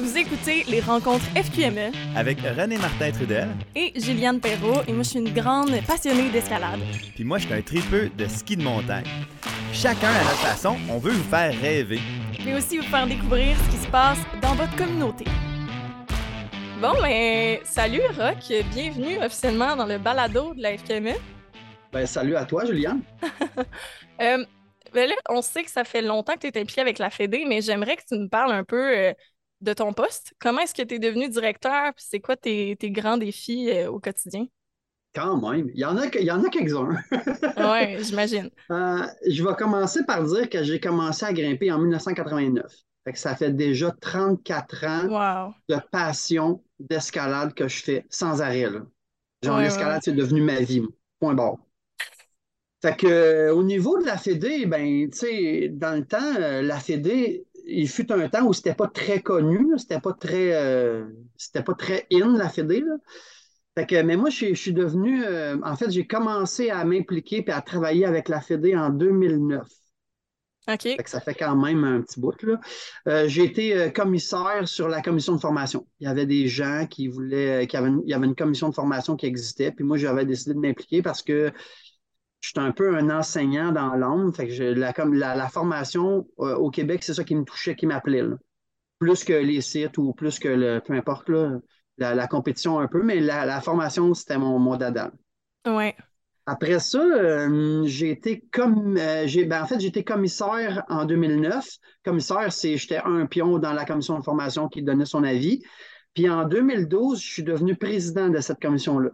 [0.00, 5.10] Vous écoutez les rencontres FQME avec René Martin Trudel et Juliane Perrault et moi je
[5.10, 6.80] suis une grande passionnée d'escalade.
[7.14, 9.04] Puis moi je suis un tripeux de ski de montagne.
[9.74, 12.00] Chacun à notre façon, on veut vous faire rêver.
[12.46, 15.26] Mais aussi vous faire découvrir ce qui se passe dans votre communauté.
[16.80, 18.38] Bon, mais salut Rock,
[18.72, 21.12] bienvenue officiellement dans le balado de la FQME.
[21.92, 23.02] Ben, salut à toi, Juliane.
[24.22, 24.44] euh,
[24.94, 27.44] ben là, on sait que ça fait longtemps que tu es impliqué avec la Fédé,
[27.46, 29.12] mais j'aimerais que tu nous parles un peu euh,
[29.60, 30.34] de ton poste?
[30.40, 31.92] Comment est-ce que tu es devenu directeur?
[31.94, 34.46] Puis c'est quoi tes, tes, grands défis euh, au quotidien?
[35.14, 35.70] Quand même.
[35.74, 36.96] Il y en a, il y en a quelques-uns.
[37.10, 38.50] oui, j'imagine.
[38.70, 42.64] Euh, je vais commencer par dire que j'ai commencé à grimper en 1989.
[43.04, 45.54] Fait que ça fait déjà 34 ans wow.
[45.68, 48.70] de passion d'escalade que je fais sans arrêt.
[48.70, 48.82] Là.
[49.42, 50.00] Genre, ouais, l'escalade, ouais.
[50.04, 50.82] c'est devenu ma vie.
[51.18, 51.56] Point barre.
[52.82, 56.62] Fait que euh, au niveau de la Fédé, ben, tu sais, dans le temps, euh,
[56.62, 61.06] la Fédé, il fut un temps où c'était pas très connu, c'était pas très euh,
[61.36, 62.80] c'était pas très in la Fédé.
[62.80, 62.96] Là.
[63.76, 67.44] Fait que, mais moi, je, je suis devenu, euh, en fait, j'ai commencé à m'impliquer
[67.46, 69.66] et à travailler avec la Fédé en 2009.
[70.68, 70.82] OK.
[70.82, 72.42] Fait que ça fait quand même un petit bout.
[72.42, 72.60] Là.
[73.08, 75.86] Euh, j'ai été commissaire sur la commission de formation.
[76.00, 78.68] Il y avait des gens qui voulaient, qui avaient une, il y avait une commission
[78.68, 81.52] de formation qui existait, puis moi, j'avais décidé de m'impliquer parce que
[82.40, 84.32] je suis un peu un enseignant dans l'âme.
[84.32, 87.44] Fait que je, la, comme la, la formation euh, au Québec, c'est ça qui me
[87.44, 88.24] touchait, qui m'appelait.
[88.98, 90.80] Plus que les sites ou plus que le.
[90.80, 91.58] Peu importe, là,
[91.98, 95.12] la, la compétition un peu, mais la, la formation, c'était mon, mon dada.
[95.66, 95.96] Ouais.
[96.46, 101.68] Après ça, euh, j'ai été comme euh, j'ai ben, en fait, j'étais commissaire en 2009.
[102.04, 105.62] Commissaire, c'est j'étais un pion dans la commission de formation qui donnait son avis.
[106.14, 109.10] Puis en 2012, je suis devenu président de cette commission-là.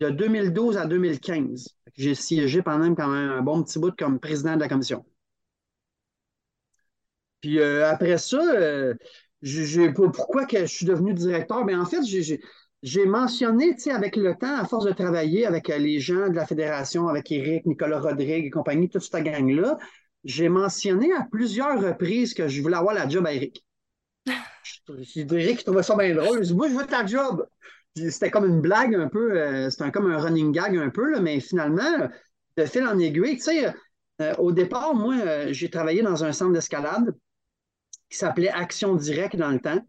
[0.00, 1.68] De 2012 à 2015.
[1.94, 5.04] J'ai siégé pendant quand même un bon petit bout comme président de la commission.
[7.40, 8.94] Puis euh, après ça, euh,
[10.14, 11.64] pourquoi que je suis devenu directeur?
[11.64, 12.02] Bien, en fait,
[12.82, 17.08] j'ai mentionné, avec le temps, à force de travailler avec les gens de la fédération,
[17.08, 19.78] avec Eric, Nicolas Rodrigue et compagnie, toute cette gang-là,
[20.24, 23.64] j'ai mentionné à plusieurs reprises que je voulais avoir la job à Eric.
[25.16, 26.38] Eric trouvait ça bien drôle.
[26.38, 27.46] Je dis, moi, je veux ta job
[27.96, 31.20] c'était comme une blague un peu, euh, c'était comme un running gag un peu, là,
[31.20, 32.08] mais finalement,
[32.56, 33.74] de fil en aiguille, tu sais,
[34.20, 37.14] euh, au départ, moi, euh, j'ai travaillé dans un centre d'escalade
[38.10, 39.80] qui s'appelait Action Directe dans le temps.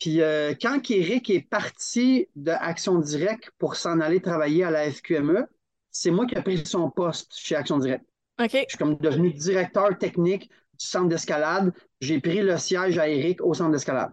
[0.00, 0.18] Puis
[0.60, 5.46] quand Eric est parti de Action Directe pour s'en aller travailler à la FQME,
[5.90, 8.04] c'est moi qui ai pris son poste chez Action Directe.
[8.42, 8.50] OK.
[8.52, 11.72] Je suis comme devenu directeur technique du centre d'escalade.
[12.00, 14.10] J'ai pris le siège à Eric au centre d'escalade.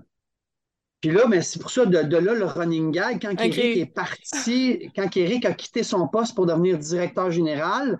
[1.01, 3.47] Puis là, mais c'est pour ça, de, de, là, le running gag, quand okay.
[3.47, 7.99] Eric est parti, quand Eric a quitté son poste pour devenir directeur général,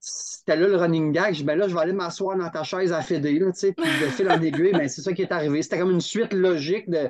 [0.00, 1.32] c'était là le running gag.
[1.32, 3.60] Je dis, ben là, je vais aller m'asseoir dans ta chaise à Fédé, là, tu
[3.60, 5.62] sais, puis de fil en aiguille, ben, c'est ça qui est arrivé.
[5.62, 7.08] C'était comme une suite logique de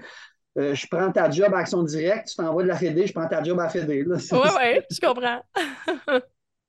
[0.59, 3.29] euh, je prends ta job à Action Directe, tu t'envoies de la Fédé, je prends
[3.29, 4.05] ta job à Fédé.
[4.07, 5.41] Oui, oui, je comprends.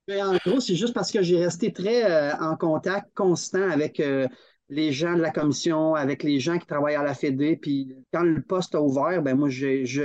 [0.07, 3.99] mais en gros, c'est juste parce que j'ai resté très euh, en contact constant avec.
[3.99, 4.27] Euh,
[4.71, 7.57] les gens de la commission, avec les gens qui travaillent à la Fédé.
[7.57, 10.03] Puis quand le poste a ouvert, ben moi, je, je,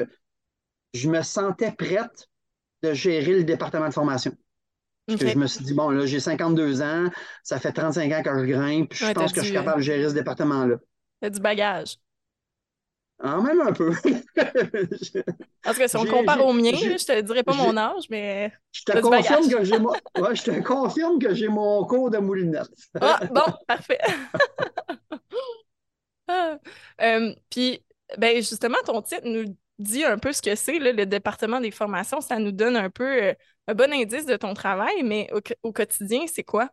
[0.93, 2.28] je me sentais prête
[2.82, 4.32] de gérer le département de formation.
[5.06, 5.27] Parce okay.
[5.27, 7.09] que je me suis dit, bon, là, j'ai 52 ans,
[7.44, 9.78] ça fait 35 ans que je grimpe, puis je ouais, pense que je suis capable
[9.78, 10.77] de gérer ce département-là.
[11.21, 11.97] T'as du bagage.
[13.22, 13.93] En même un peu.
[15.62, 18.53] Parce que si on compare au mien, je te dirais pas mon âge, mais.
[18.72, 19.91] Je te confirme que j'ai mon...
[19.91, 22.69] ouais, je te confirme que j'ai mon cours de moulinette.
[23.00, 23.99] ah, bon, parfait.
[26.28, 26.59] ah.
[27.00, 27.82] euh, puis,
[28.19, 32.21] ben justement, ton titre nous dit un peu ce que c'est, le département des formations.
[32.21, 33.34] Ça nous donne un peu euh,
[33.66, 36.69] un bon indice de ton travail, mais au, au quotidien, c'est quoi?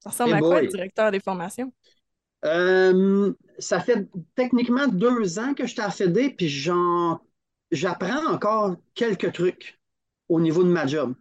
[0.00, 0.64] Ça ressemble hey à quoi boy.
[0.64, 1.72] être directeur des formations?
[2.44, 6.48] Euh, ça fait techniquement deux ans que je suis à Fédé, puis
[7.70, 9.80] j'apprends encore quelques trucs
[10.28, 11.14] au niveau de ma job.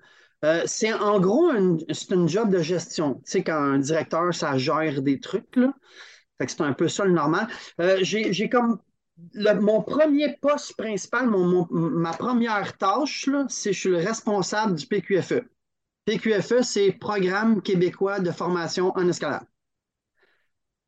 [0.46, 1.52] Euh, c'est en gros
[1.92, 3.16] c'est une job de gestion.
[3.16, 5.74] Tu sais, quand un directeur, ça gère des trucs, là.
[6.40, 7.48] Que c'est un peu ça le normal.
[7.82, 8.80] Euh, j'ai comme
[9.34, 11.28] mon premier poste principal,
[11.72, 15.42] ma première tâche, c'est je suis le responsable du PQFE.
[16.06, 19.46] PQFE, c'est Programme québécois de formation en escalade.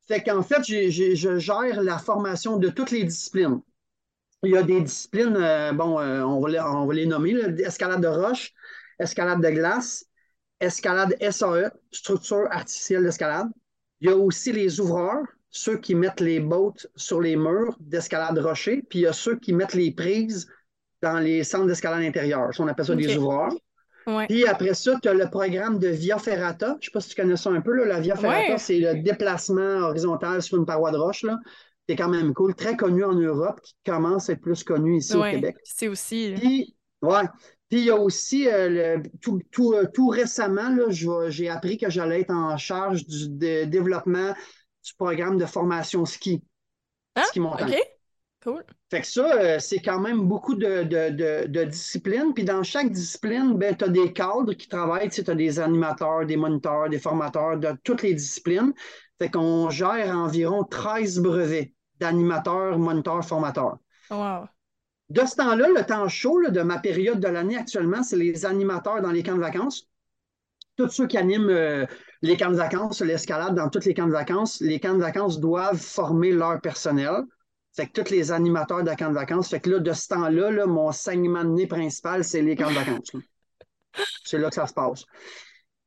[0.10, 3.62] Fait qu'en fait, je gère la formation de toutes les disciplines.
[4.42, 7.34] Il y a des disciplines, euh, bon, euh, on, va les, on va les nommer,
[7.34, 8.52] là, escalade de roche,
[8.98, 10.06] escalade de glace,
[10.60, 13.50] escalade SAE, structure artificielle d'escalade.
[14.02, 18.40] Il y a aussi les ouvreurs, ceux qui mettent les bottes sur les murs d'escalade
[18.40, 20.50] rocher, puis il y a ceux qui mettent les prises
[21.04, 22.50] dans les centres d'escalade intérieure.
[22.58, 23.06] On appelle ça okay.
[23.06, 23.54] des ouvreurs.
[24.10, 24.28] Ouais.
[24.28, 26.68] Puis après ça, tu as le programme de Via Ferrata.
[26.68, 27.74] Je ne sais pas si tu connais ça un peu.
[27.74, 27.86] Là.
[27.86, 28.58] La Via Ferrata, ouais.
[28.58, 31.24] c'est le déplacement horizontal sur une paroi de roche.
[31.24, 31.38] Là.
[31.86, 34.98] qui est quand même cool, très connu en Europe, qui commence à être plus connu
[34.98, 35.58] ici au Québec.
[35.64, 36.34] C'est aussi.
[36.38, 37.24] Puis, ouais.
[37.70, 40.76] Puis il y a aussi, euh, tout, tout, euh, tout, récemment,
[41.30, 44.34] j'ai appris que j'allais être en charge du développement
[44.84, 46.42] du programme de formation ski.
[47.14, 47.76] Ah, ski montagne.
[48.42, 48.64] Cool.
[48.90, 52.34] Fait que ça, euh, c'est quand même beaucoup de, de, de, disciplines.
[52.34, 55.10] Puis dans chaque discipline, ben, tu as des cadres qui travaillent.
[55.10, 58.74] Tu as des animateurs, des moniteurs, des formateurs de toutes les disciplines.
[59.18, 63.78] Fait qu'on gère environ 13 brevets d'animateurs, moniteurs, formateurs.
[64.10, 64.48] Wow.
[65.10, 69.02] De ce temps-là, le temps chaud de ma période de l'année actuellement, c'est les animateurs
[69.02, 69.90] dans les camps de vacances.
[70.78, 71.86] Tous ceux qui animent euh,
[72.22, 75.42] les camps de vacances, l'escalade dans tous les camps de vacances, les camps de vacances
[75.42, 77.24] doivent former leur personnel.
[77.75, 79.50] Fait que tous les animateurs de camps de vacances.
[79.50, 82.69] Fait que là, de ce temps-là, là, mon saignement de nez principal, c'est les camps
[82.69, 83.12] de vacances.
[84.24, 85.06] C'est là que ça se passe.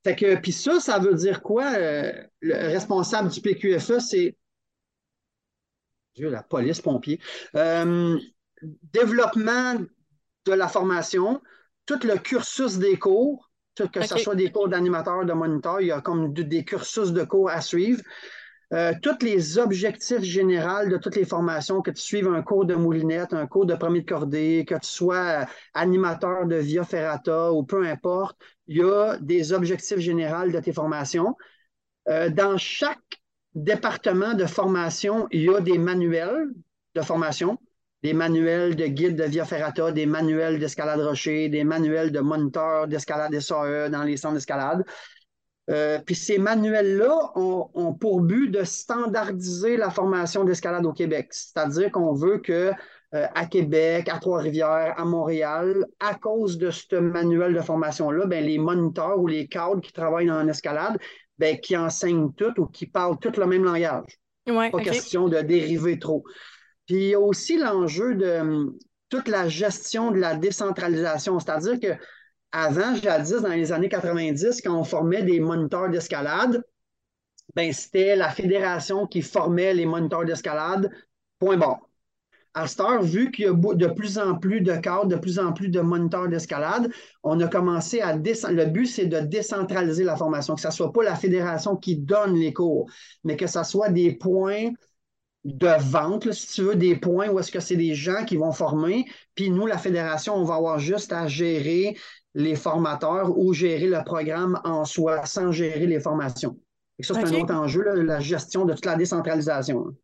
[0.05, 1.73] Fait que, puis ça, ça veut dire quoi?
[1.75, 4.37] Euh, le responsable du PQFE, c'est
[6.15, 7.21] Dieu, la police pompier.
[7.55, 8.19] Euh,
[8.93, 9.77] développement
[10.45, 11.41] de la formation,
[11.87, 15.93] tout le cursus des cours, que ce soit des cours d'animateur, de moniteur, il y
[15.93, 18.03] a comme des cursus de cours à suivre.
[18.73, 22.75] Euh, tous les objectifs généraux de toutes les formations, que tu suives un cours de
[22.75, 27.65] moulinette, un cours de premier de cordée, que tu sois animateur de Via Ferrata ou
[27.65, 28.39] peu importe,
[28.69, 31.37] il y a des objectifs généraux de tes formations.
[32.09, 33.21] Euh, dans chaque
[33.55, 36.49] département de formation, il y a des manuels
[36.95, 37.59] de formation,
[38.03, 42.89] des manuels de guide de Via Ferrata, des manuels d'escalade rocher, des manuels de moniteur
[42.89, 44.83] d'escalade SAE dans les centres d'escalade.
[45.71, 51.29] Euh, puis ces manuels-là ont, pour but de standardiser la formation d'escalade au Québec.
[51.31, 52.73] C'est-à-dire qu'on veut que
[53.15, 58.45] euh, à Québec, à Trois-Rivières, à Montréal, à cause de ce manuel de formation-là, ben,
[58.45, 60.99] les moniteurs ou les cadres qui travaillent en escalade,
[61.39, 64.19] ben, qui enseignent tout ou qui parlent tout le même langage.
[64.47, 66.25] Pas question de dériver trop.
[66.87, 71.79] Puis il y a aussi l'enjeu de hum, toute la gestion de la décentralisation, c'est-à-dire
[71.79, 72.03] que
[72.53, 76.63] avant, jadis, dans les années 90, quand on formait des moniteurs d'escalade,
[77.55, 80.91] ben, c'était la fédération qui formait les moniteurs d'escalade,
[81.39, 81.81] point barre.
[82.55, 85.39] À cette heure, vu qu'il y a de plus en plus de cadres, de plus
[85.39, 88.15] en plus de moniteurs d'escalade, on a commencé à.
[88.15, 91.97] Le but, c'est de décentraliser la formation, que ce ne soit pas la fédération qui
[91.97, 92.91] donne les cours,
[93.25, 94.71] mais que ce soit des points
[95.45, 98.53] de vente, si tu veux, des points où est-ce que c'est des gens qui vont
[98.53, 101.97] former, puis nous, la fédération, on va avoir juste à gérer
[102.35, 106.59] les formateurs ou gérer le programme en soi sans gérer les formations.
[106.99, 109.95] Et ça, c'est un autre enjeu, la gestion de toute la décentralisation.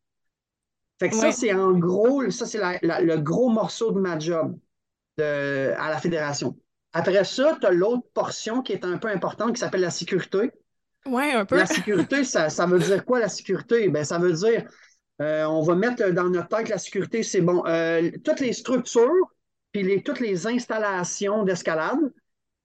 [0.98, 4.58] Fait que ça, c'est en gros, ça, c'est le gros morceau de ma job
[5.18, 6.56] à la fédération.
[6.92, 10.50] Après ça, tu as l'autre portion qui est un peu importante qui s'appelle la sécurité.
[11.06, 11.56] Oui, un peu.
[11.56, 13.88] La sécurité, ça, ça, veut dire quoi la sécurité?
[13.88, 14.64] Ben, ça veut dire,
[15.20, 17.64] euh, on va mettre dans notre tête la sécurité, c'est bon.
[17.66, 19.12] Euh, toutes les structures,
[19.72, 21.98] puis les, toutes les installations d'escalade,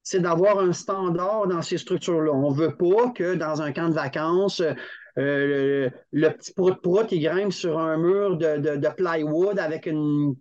[0.04, 2.32] c'est d'avoir un standard dans ces structures-là.
[2.32, 4.62] On ne veut pas que dans un camp de vacances,
[5.18, 10.36] euh, le, petit prout-prout qui grimpe sur un mur de, plywood avec une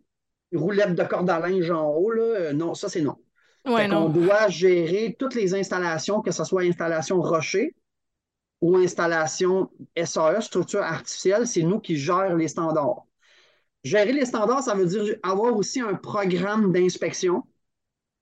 [0.52, 2.10] roulette de corde à linge en haut.
[2.10, 2.52] Là.
[2.52, 3.16] Non, ça, c'est non.
[3.64, 7.76] On doit gérer toutes les installations, que ce soit installation rocher
[8.60, 13.06] ou installation SAE, structure artificielle, c'est nous qui gérons les standards.
[13.84, 17.42] Gérer les standards, ça veut dire avoir aussi un programme d'inspection.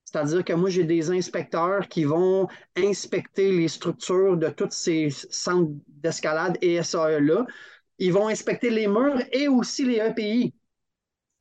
[0.04, 5.70] C'est-à-dire que moi, j'ai des inspecteurs qui vont inspecter les structures de tous ces centres
[5.86, 7.46] d'escalade et SAE-là.
[7.98, 10.54] Ils vont inspecter les murs et aussi les EPI.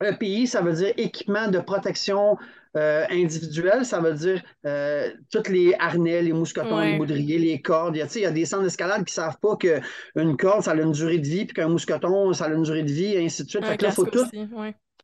[0.02, 2.36] EPI, ça veut dire équipement de protection
[2.76, 7.96] euh, individuel, ça veut dire euh, tous les harnais, les mousquetons, les moudriers, les cordes.
[7.96, 10.62] Il y, a, il y a des centres d'escalade qui ne savent pas qu'une corde,
[10.62, 13.14] ça a une durée de vie, puis qu'un mousqueton, ça a une durée de vie,
[13.14, 13.64] et ainsi de suite.
[13.64, 14.24] Un fait faut tout.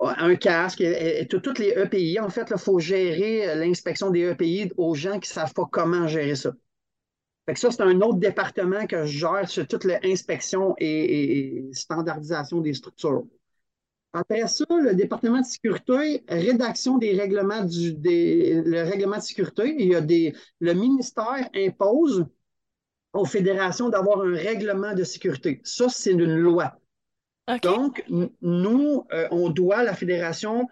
[0.00, 2.20] Un casque, et, toutes les EPI.
[2.20, 6.06] En fait, il faut gérer l'inspection des EPI aux gens qui ne savent pas comment
[6.06, 6.52] gérer ça.
[7.46, 12.60] Fait que ça, c'est un autre département que je gère sur toute l'inspection et standardisation
[12.60, 13.24] des structures.
[14.16, 19.76] Après ça, le département de sécurité, rédaction des règlements du le règlement de sécurité.
[19.78, 22.24] Il y a des, le ministère impose
[23.12, 25.60] aux fédérations d'avoir un règlement de sécurité.
[25.64, 26.78] Ça, c'est une loi.
[27.62, 28.04] Donc,
[28.40, 30.66] nous, euh, on doit, la fédération,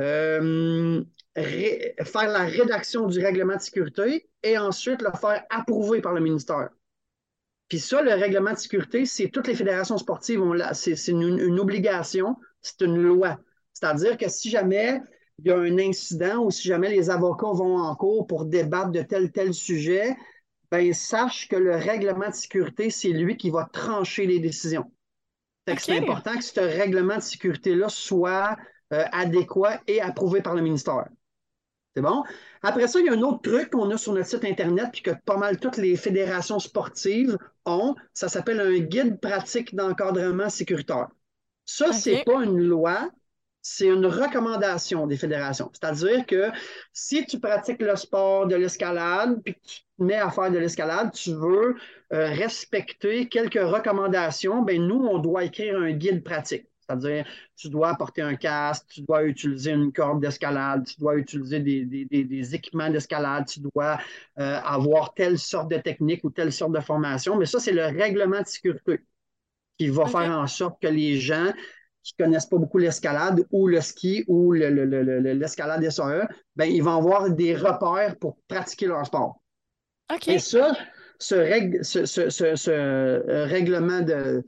[0.00, 1.02] euh,
[1.36, 6.70] faire la rédaction du règlement de sécurité et ensuite le faire approuver par le ministère.
[7.68, 10.42] Puis ça, le règlement de sécurité, c'est toutes les fédérations sportives
[10.72, 13.38] c'est une, obligation c'est une loi.
[13.72, 15.00] C'est-à-dire que si jamais
[15.38, 18.90] il y a un incident ou si jamais les avocats vont en cours pour débattre
[18.90, 20.16] de tel tel sujet,
[20.70, 24.90] ben sache que le règlement de sécurité, c'est lui qui va trancher les décisions.
[25.66, 28.56] C'est important que ce règlement de sécurité-là soit
[28.92, 31.06] euh, adéquat et approuvé par le ministère.
[31.94, 32.22] C'est bon?
[32.62, 35.02] Après ça, il y a un autre truc qu'on a sur notre site Internet, puis
[35.02, 37.36] que pas mal toutes les fédérations sportives
[37.66, 37.94] ont.
[38.14, 41.08] Ça s'appelle un guide pratique d'encadrement sécuritaire.
[41.64, 43.10] Ça, ce c'est pas une loi,
[43.62, 45.70] c'est une recommandation des fédérations.
[45.72, 46.50] C'est-à-dire que
[46.92, 50.58] si tu pratiques le sport de l'escalade, puis que tu te mets à faire de
[50.58, 51.76] l'escalade, tu veux
[52.12, 56.66] euh, respecter quelques recommandations, ben nous, on doit écrire un guide pratique.
[56.80, 57.24] C'est-à-dire,
[57.54, 62.54] tu dois porter un casque, tu dois utiliser une corde d'escalade, tu dois utiliser des,
[62.54, 63.98] équipements d'escalade, tu dois
[64.40, 67.36] euh, avoir telle sorte de technique ou telle sorte de formation.
[67.36, 69.00] Mais ça, c'est le règlement de sécurité
[69.80, 71.54] qui va faire en sorte que les gens
[72.02, 76.82] qui ne connaissent pas beaucoup l'escalade ou le ski ou l'escalade le, SAE, ben, ils
[76.82, 79.40] vont avoir des repères pour pratiquer leur sport.
[80.26, 80.76] Et ça,
[81.18, 84.44] ce, euh, règlement de,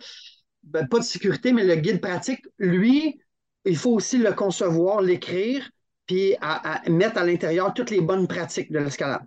[0.64, 3.18] ben, pas de sécurité, mais le guide pratique, lui,
[3.64, 5.66] il faut aussi le concevoir, l'écrire,
[6.04, 9.22] puis à, mettre à l'intérieur toutes les bonnes pratiques de l'escalade.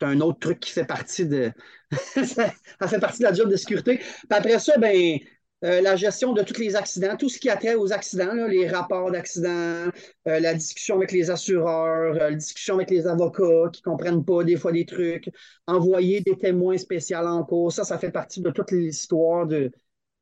[0.00, 1.52] C'est un autre truc qui fait partie de.
[1.90, 3.98] ça fait partie de la job de sécurité.
[3.98, 5.18] Puis après ça, ben,
[5.62, 8.66] euh, la gestion de tous les accidents, tout ce qui a trait aux accidents, les
[8.66, 9.90] rapports d'accidents,
[10.26, 14.24] euh, la discussion avec les assureurs, euh, la discussion avec les avocats qui ne comprennent
[14.24, 15.30] pas des fois des trucs,
[15.66, 19.70] envoyer des témoins spéciaux en cours, ça, ça fait partie de toute l'histoire de,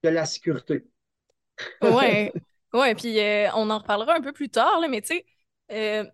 [0.03, 0.85] de la sécurité.
[1.83, 2.33] Oui,
[2.73, 3.19] ouais, puis
[3.55, 5.23] on en reparlera un peu plus tard, mais tu
[5.69, 6.11] sais,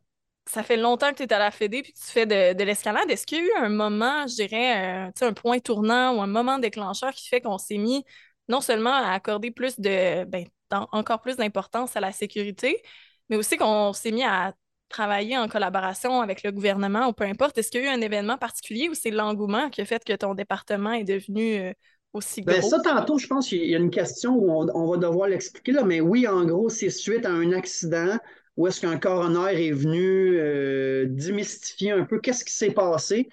[0.47, 3.11] ça fait longtemps que tu es à la Fédé puis que tu fais de, l'escalade.
[3.11, 6.59] Est-ce qu'il y a eu un moment, je dirais, un point tournant ou un moment
[6.59, 8.05] déclencheur qui fait qu'on s'est mis
[8.49, 12.83] non seulement à accorder plus de, ben, encore plus d'importance à la sécurité,
[13.31, 14.55] mais aussi qu'on s'est mis à
[14.89, 17.59] travailler en collaboration avec le gouvernement ou peu importe?
[17.59, 20.13] Est-ce qu'il y a eu un événement particulier ou c'est l'engouement qui a fait que
[20.13, 21.73] ton département est devenu euh,
[22.13, 22.71] aussi ben, gros?
[22.71, 25.85] ça, tantôt, je pense qu'il y a une question où on, va devoir l'expliquer, là,
[25.85, 28.19] mais oui, en gros, c'est suite à un accident
[28.57, 33.29] où est-ce qu'un coroner est venu euh, démystifier un peu qu'est-ce qui s'est passé.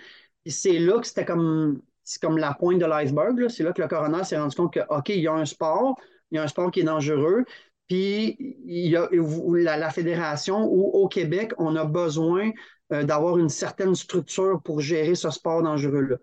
[0.45, 3.47] C'est là que c'était comme c'est comme la pointe de l'iceberg.
[3.49, 5.95] C'est là que le coroner s'est rendu compte que, OK, il y a un sport,
[6.31, 7.45] il y a un sport qui est dangereux,
[7.87, 12.51] puis il y a la, fédération ou au Québec, on a besoin
[12.91, 16.17] euh, d'avoir une certaine structure pour gérer ce sport dangereux-là.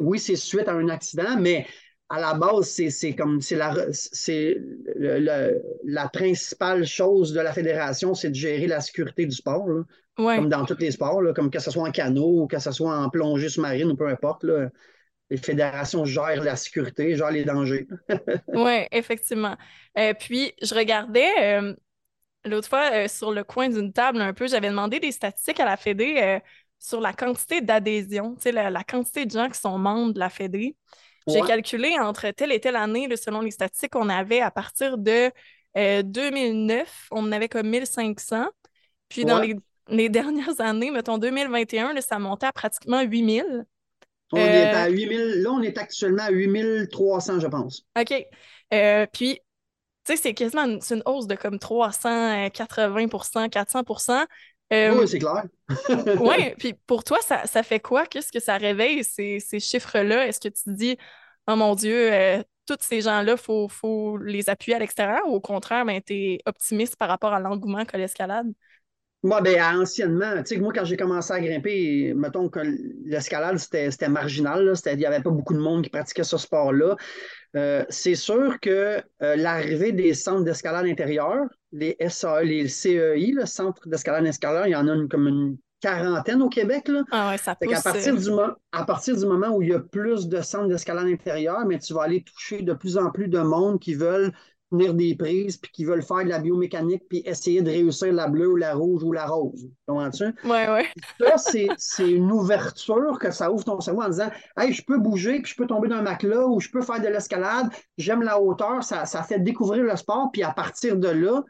[0.00, 1.66] Oui, c'est suite à un accident, mais
[2.10, 3.74] à la base, c'est comme c'est la,
[5.84, 9.66] la principale chose de la fédération, c'est de gérer la sécurité du sport.
[10.16, 12.94] Comme dans tous les sports, comme que ce soit en canot ou que ce soit
[12.94, 14.44] en plongée sous-marine ou peu importe.
[14.44, 14.68] Là
[15.30, 17.86] les fédérations gèrent la sécurité, gèrent les dangers.
[18.48, 19.56] oui, effectivement.
[19.96, 21.74] Euh, puis, je regardais euh,
[22.44, 25.64] l'autre fois euh, sur le coin d'une table un peu, j'avais demandé des statistiques à
[25.64, 26.40] la Fédé
[26.78, 30.76] sur la quantité d'adhésion, la, la quantité de gens qui sont membres de la Fédé.
[31.26, 35.30] J'ai calculé entre telle et telle année, selon les statistiques qu'on avait à partir de
[35.74, 38.46] 2009, on en avait comme 1500.
[39.08, 39.56] Puis dans les,
[39.88, 43.66] les, dernières années, mettons 2021, ça montait à pratiquement 8000.
[44.32, 47.84] On est à 8000, euh, là, on est actuellement à 8300, je pense.
[47.98, 48.14] OK.
[48.72, 49.40] Euh, puis,
[50.04, 53.82] tu sais, c'est quasiment une, une, hausse de comme 380% 400
[54.72, 55.44] euh, Oui, c'est clair.
[56.20, 58.06] oui, puis pour toi, ça, ça fait quoi?
[58.06, 60.26] Qu'est-ce que ça réveille, ces, ces chiffres-là?
[60.26, 60.96] Est-ce que tu te dis,
[61.46, 62.10] oh mon Dieu,
[62.66, 66.14] tous ces gens-là, il faut, faut, les appuyer à l'extérieur ou au contraire, ben, tu
[66.14, 68.46] es optimiste par rapport à l'engouement que l'escalade?
[69.22, 72.60] Moi, ben, anciennement, tu sais, moi, quand j'ai commencé à grimper, mettons que
[73.04, 76.96] l'escalade, c'était marginal, il n'y avait pas beaucoup de monde qui pratiquait ce sport-là.
[77.54, 83.44] Euh, c'est sûr que euh, l'arrivée des centres d'escalade intérieure, les SAE, les CEI, le
[83.44, 86.88] centre d'escalade intérieure, il y en a comme une quarantaine au Québec.
[86.88, 87.02] Là.
[87.10, 88.30] Ah ouais, ça pousse, à, partir du
[88.72, 91.92] à partir du moment où il y a plus de centres d'escalade intérieure, mais tu
[91.92, 94.32] vas aller toucher de plus en plus de monde qui veulent
[94.70, 98.28] tenir des prises, puis qui veulent faire de la biomécanique, puis essayer de réussir la
[98.28, 99.68] bleue ou la rouge ou la rose.
[99.86, 100.26] Comprends-tu?
[100.44, 100.82] Oui, oui.
[101.20, 105.40] Ça, c'est une ouverture que ça ouvre ton cerveau en disant Hey, je peux bouger,
[105.40, 108.82] puis je peux tomber d'un matelas, ou je peux faire de l'escalade, j'aime la hauteur,
[108.82, 111.42] ça, ça fait découvrir le sport, puis à partir de là,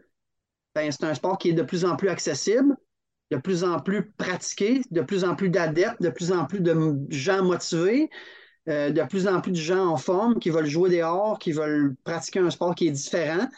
[0.74, 2.76] ben, c'est un sport qui est de plus en plus accessible,
[3.30, 6.76] de plus en plus pratiqué, de plus en plus d'adeptes, de plus en plus de
[7.10, 8.10] gens motivés.
[8.68, 11.96] Euh, de plus en plus de gens en forme qui veulent jouer dehors, qui veulent
[12.04, 13.48] pratiquer un sport qui est différent.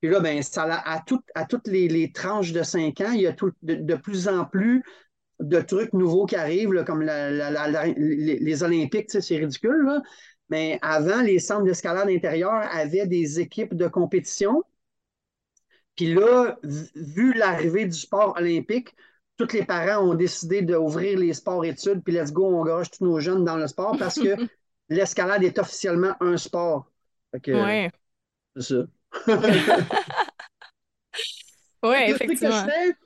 [0.00, 1.02] Puis là, ben, ça, à,
[1.34, 4.82] à toutes les, tranches de cinq ans, il y a de, plus en plus
[5.40, 10.00] de trucs nouveaux qui arrivent, comme les, Olympiques, c'est ridicule.
[10.48, 14.62] Mais avant, les centres d'escalade intérieure avaient des équipes de compétition.
[15.96, 18.94] Puis là, vu l'arrivée du sport olympique,
[19.36, 23.20] tous les parents ont décidé d'ouvrir les sports-études, puis let's go, on gage tous nos
[23.20, 24.36] jeunes dans le sport parce que
[24.88, 26.90] l'escalade est officiellement un sport.
[27.46, 27.88] Oui.
[28.56, 28.86] C'est ça.
[31.82, 32.64] Oui, que je effectivement.
[32.64, 32.96] fais,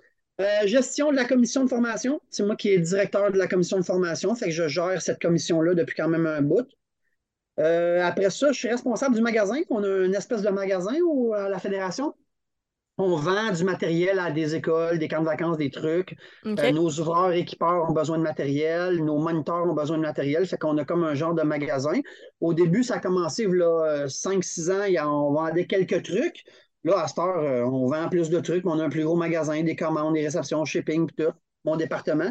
[0.41, 2.21] euh, gestion de la commission de formation.
[2.31, 4.35] C'est moi qui est directeur de la commission de formation.
[4.35, 6.67] Fait que je gère cette commission-là depuis quand même un bout.
[7.59, 9.61] Euh, après ça, je suis responsable du magasin.
[9.69, 10.95] On a une espèce de magasin
[11.37, 12.15] à la fédération.
[13.03, 16.17] On vend du matériel à des écoles, des camps de vacances, des trucs.
[16.45, 20.59] Euh, nos ouvreurs équipeurs ont besoin de matériel, nos moniteurs ont besoin de matériel, fait
[20.59, 21.99] qu'on a comme un genre de magasin.
[22.41, 26.45] Au début, ça a commencé, là, 5-6 ans, il y a- on vendait quelques trucs.
[26.85, 29.05] Là, à cette heure, euh, on vend plus de trucs, mais on a un plus
[29.05, 31.33] gros magasin, des commandes, des réceptions, shipping, tout,
[31.65, 32.31] mon département.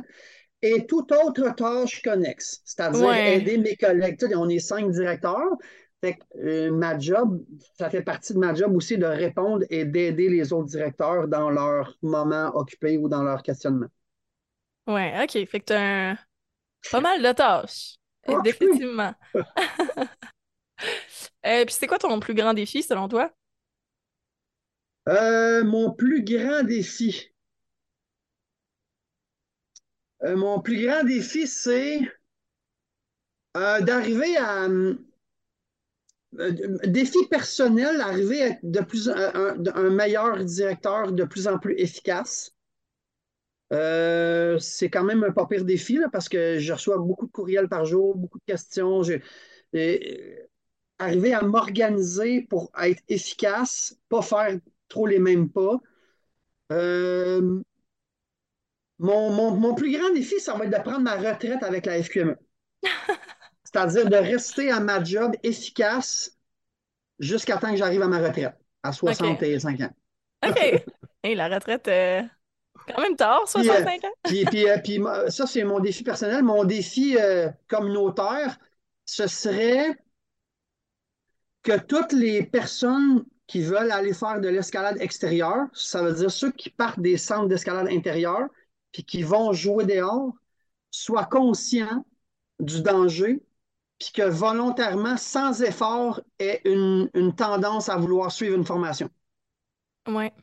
[0.62, 3.38] Et toute autre tâche connexe, c'est-à-dire Ouais.
[3.38, 4.18] aider mes collègues.
[4.36, 5.56] On est cinq directeurs.
[6.02, 7.44] Fait que, euh, ma job,
[7.78, 11.50] ça fait partie de ma job aussi de répondre et d'aider les autres directeurs dans
[11.50, 13.88] leur moment occupé ou dans leur questionnement.
[14.88, 15.32] Ouais, OK.
[15.48, 16.18] Fait que t'as un...
[16.92, 17.96] pas mal de tâches.
[18.28, 18.44] Ah, oui.
[18.44, 19.14] Définitivement.
[21.46, 23.32] Euh, puis c'est quoi ton plus grand défi selon toi?
[25.10, 27.32] Euh, mon plus grand défi.
[30.24, 32.00] Euh, mon plus grand défi, c'est
[33.58, 34.68] euh, d'arriver à.
[36.38, 41.76] Euh, défi personnel, arriver à être de plus, un, meilleur directeur de plus en plus
[41.78, 42.54] efficace.
[43.72, 47.32] Euh, c'est quand même un pas pire défi là, parce que je reçois beaucoup de
[47.32, 49.02] courriels par jour, beaucoup de questions.
[49.74, 50.38] Et-
[51.00, 54.60] arriver à m'organiser pour être efficace, pas faire
[54.90, 55.80] trop les mêmes pas.
[56.72, 57.62] Euh,
[59.00, 62.02] mon, mon- mon plus grand défi, ça va être de prendre ma retraite avec la
[62.04, 62.38] FQME.
[63.72, 66.36] C'est-à-dire de rester à ma job efficace
[67.20, 69.94] jusqu'à temps que j'arrive à ma retraite, à 65 ans.
[70.48, 70.84] OK.
[71.22, 72.22] Hey, la retraite, euh,
[72.88, 74.08] quand même tard, Puis, 65 ans.
[74.24, 76.44] Puis, puis, euh, puis, ça, c'est mon défi personnel.
[76.44, 78.58] Mon défi euh, communautaire,
[79.04, 79.98] ce serait
[81.62, 86.52] que toutes les personnes qui veulent aller faire de l'escalade extérieure, ça veut dire ceux
[86.52, 88.48] qui partent des centres d'escalade intérieure,
[88.94, 90.32] puis qui vont jouer dehors,
[90.90, 92.06] soient conscients
[92.62, 93.42] du danger,
[94.00, 99.10] puis que volontairement, sans effort, aient une, une tendance à vouloir suivre une formation
[100.08, 100.34] Ouais.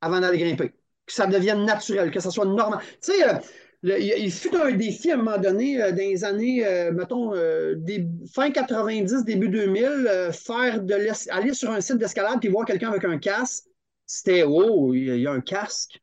[0.00, 0.70] avant d'aller grimper.
[1.06, 2.80] Que ça devienne naturel, que ça soit normal.
[3.02, 3.34] Tu sais, euh,
[3.82, 7.34] le- il, fut un défi à un moment donné, euh, dans les années, euh, mettons,
[7.34, 10.94] euh, des- fin 90, début 2000, euh, faire de
[11.30, 13.64] aller sur un site d'escalade puis voir quelqu'un avec un casque,
[14.06, 16.00] c'était Oh, il y a un casque.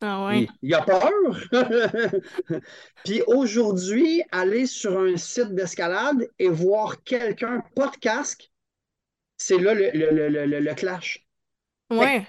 [0.00, 0.44] Ah ouais.
[0.44, 1.10] Il, il a peur.
[3.04, 8.50] Puis aujourd'hui, aller sur un site d'escalade et voir quelqu'un pas de casque,
[9.38, 11.26] c'est là le, le- le- le- clash.
[11.90, 12.26] Ouais.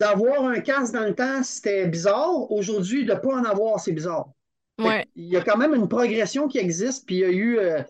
[0.00, 2.50] D'avoir un casque dans le temps, c'était bizarre.
[2.52, 4.28] Aujourd'hui, de ne pas en avoir, c'est bizarre.
[4.78, 5.06] Ouais.
[5.16, 7.06] Il y a quand même une progression qui existe.
[7.06, 7.82] Puis il y a eu euh,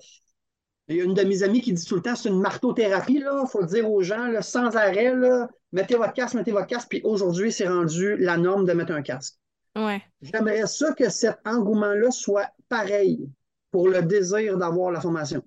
[0.89, 3.17] il y a une de mes amies qui dit tout le temps c'est une marteauthérapie.
[3.17, 5.15] Il faut le dire aux gens là, sans arrêt.
[5.15, 6.89] Là, mettez votre casque, mettez votre casque.
[6.91, 9.35] Puis aujourd'hui, c'est rendu la norme de mettre un casque.
[9.77, 10.03] Ouais.
[10.23, 13.29] J'aimerais ça que cet engouement-là soit pareil
[13.71, 15.43] pour le désir d'avoir la formation.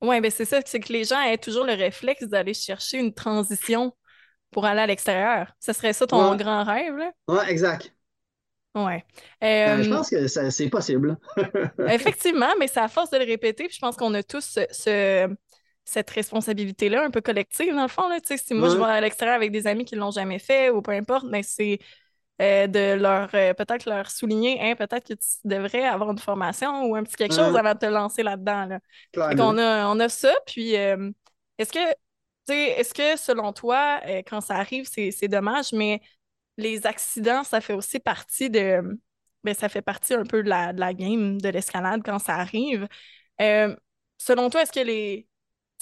[0.00, 3.12] Ouais, ben c'est ça, c'est que les gens aient toujours le réflexe d'aller chercher une
[3.12, 3.94] transition
[4.50, 5.52] pour aller à l'extérieur.
[5.60, 6.36] Ce serait ça ton Ouais.
[6.38, 7.12] grand rêve, là?
[7.28, 7.94] Ouais, exact.
[8.74, 9.04] Ouais.
[9.42, 11.18] Euh, Euh, je pense que c'est possible.
[11.88, 14.60] Effectivement, mais c'est à force de le répéter, puis je pense qu'on a tous ce,
[14.70, 15.28] ce-
[15.90, 18.08] cette responsabilité-là, un peu collective, dans le fond.
[18.08, 18.20] Là.
[18.20, 20.38] Tu sais, si moi, je vais à l'extérieur avec des amis qui ne l'ont jamais
[20.38, 21.80] fait ou peu importe, mais c'est
[22.40, 26.84] euh, de leur euh, peut-être leur souligner, hein, peut-être que tu devrais avoir une formation
[26.84, 28.66] ou un petit quelque chose avant de te lancer là-dedans.
[28.66, 28.80] Là.
[29.36, 31.10] Qu'on a, on a ça, puis euh,
[31.58, 31.80] est-ce que,
[32.48, 36.00] est-ce que selon toi, quand ça arrive, c'est, dommage, mais
[36.56, 38.80] les accidents, ça fait aussi partie de,
[39.44, 42.36] ben, ça fait partie un peu de la, de la game de l'escalade quand ça
[42.36, 42.86] arrive.
[44.18, 45.26] Selon toi, est-ce que les,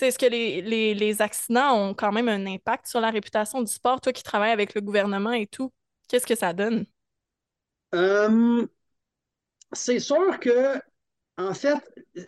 [0.07, 3.73] est-ce que les, les, les accidents ont quand même un impact sur la réputation du
[3.73, 4.01] sport?
[4.01, 5.73] Toi qui travailles avec le gouvernement et tout,
[6.09, 6.87] qu'est-ce que ça donne?
[7.95, 8.67] Euh,
[9.73, 10.81] c'est sûr que,
[11.39, 11.79] en fait,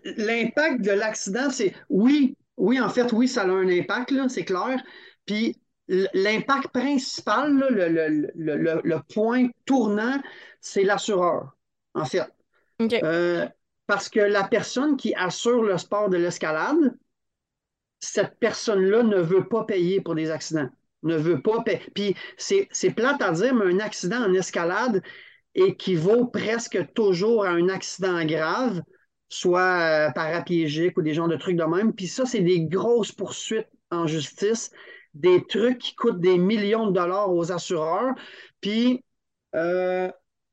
[0.04, 4.82] l'impact de l'accident, c'est oui, oui, en fait, oui, ça a un impact, c'est clair.
[5.26, 5.56] Puis
[5.88, 10.20] l'impact principal, là, le, le- le- le- le point tournant,
[10.60, 11.56] c'est l'assureur,
[11.94, 12.28] en fait.
[13.02, 13.48] Euh,
[13.86, 16.96] parce que la personne qui assure le sport de l'escalade,
[18.00, 20.68] cette personne-là ne veut pas payer pour des accidents.
[21.02, 21.80] Ne veut pas payer.
[21.94, 25.02] Puis c'est plate à dire, mais un accident en escalade
[25.54, 28.82] équivaut presque toujours à un accident grave,
[29.28, 31.92] soit euh, paraplégique ou des genres de trucs de même.
[31.92, 34.70] Puis ça, c'est des grosses poursuites en justice,
[35.14, 38.14] des trucs qui coûtent des millions de dollars aux assureurs.
[38.60, 39.04] Puis
[39.54, 40.10] euh,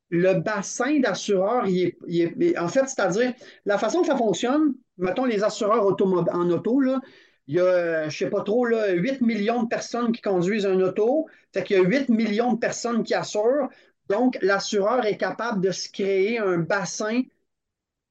[0.09, 3.33] le bassin d'assureurs, il est, en fait, c'est-à-dire,
[3.65, 6.99] la façon que ça fonctionne, mettons les assureurs en auto, là,
[7.47, 10.79] il y a, je sais pas trop, là, 8 millions de personnes qui conduisent un
[10.81, 11.27] auto.
[11.53, 13.69] Fait qu'il y a 8 millions de personnes qui assurent.
[14.09, 17.21] Donc, l'assureur est capable de se créer un bassin.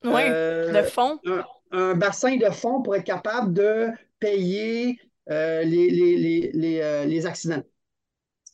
[0.05, 1.19] Oui, euh, de fonds.
[1.27, 4.99] Un, un bassin de fonds pour être capable de payer
[5.31, 7.63] euh, les, les, les, les, euh, les accidents.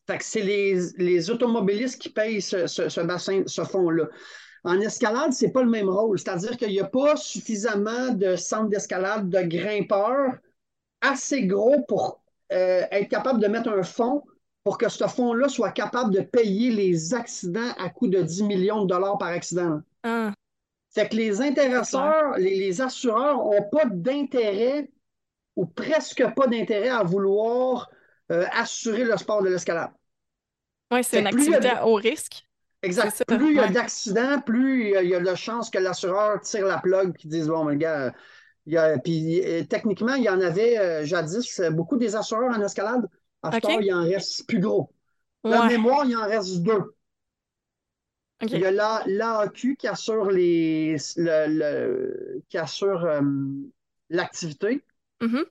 [0.09, 4.09] Fait que c'est les, les automobilistes qui payent ce, ce, ce bassin, ce fonds-là.
[4.65, 6.19] En escalade, c'est pas le même rôle.
[6.19, 10.35] C'est-à-dire qu'il n'y a pas suffisamment de centres d'escalade, de grimpeurs
[11.03, 14.25] assez gros pour euh, être capable de mettre un fonds
[14.65, 18.83] pour que ce fonds-là soit capable de payer les accidents à coût de 10 millions
[18.85, 19.83] de dollars par accident.
[20.05, 20.35] Ah,
[20.91, 24.91] C'est que les intéresseurs, les, les assureurs n'ont pas d'intérêt
[25.57, 27.91] ou presque pas d'intérêt à vouloir
[28.33, 29.93] euh, assurer le sport de l'escalade.
[30.91, 32.47] ouais, c'est une a activité à haut risque.
[32.83, 33.13] Exact.
[33.13, 33.69] Ça, Plus il y a ouais.
[33.69, 37.47] d'accidents, plus il y a, a de chances que l'assureur tire la plug et dise
[37.49, 38.13] Bon, mais gars,
[38.67, 42.17] il y a, puis euh, techniquement, il y en avait euh, jadis euh, beaucoup des
[42.17, 43.09] assureurs en escalade.
[43.43, 43.63] À ce OK.
[43.63, 44.93] temps, il en reste plus gros.
[45.45, 46.95] Ouais, mémoire, il en reste deux.
[48.53, 53.21] Il y a la- l'AQ qui assure les le, le- qui assure euh,
[54.11, 54.85] l'activité.
[55.21, 55.45] Mhm.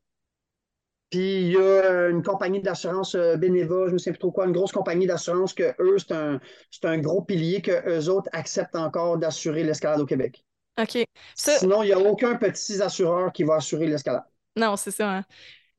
[1.09, 4.53] Puis il y a une compagnie d'assurance Beneva, je ne sais plus trop quoi, une
[4.53, 6.39] grosse compagnie d'assurance que eux, c'est un,
[6.71, 10.43] c'est un gros pilier que eux autres acceptent encore d'assurer l'escalade au Québec.
[10.79, 11.03] OK.
[11.35, 14.23] Ça, Sinon, il n'y a aucun petit assureur qui va assurer l'escalade.
[14.55, 15.09] non, c'est ça.
[15.17, 15.23] hein.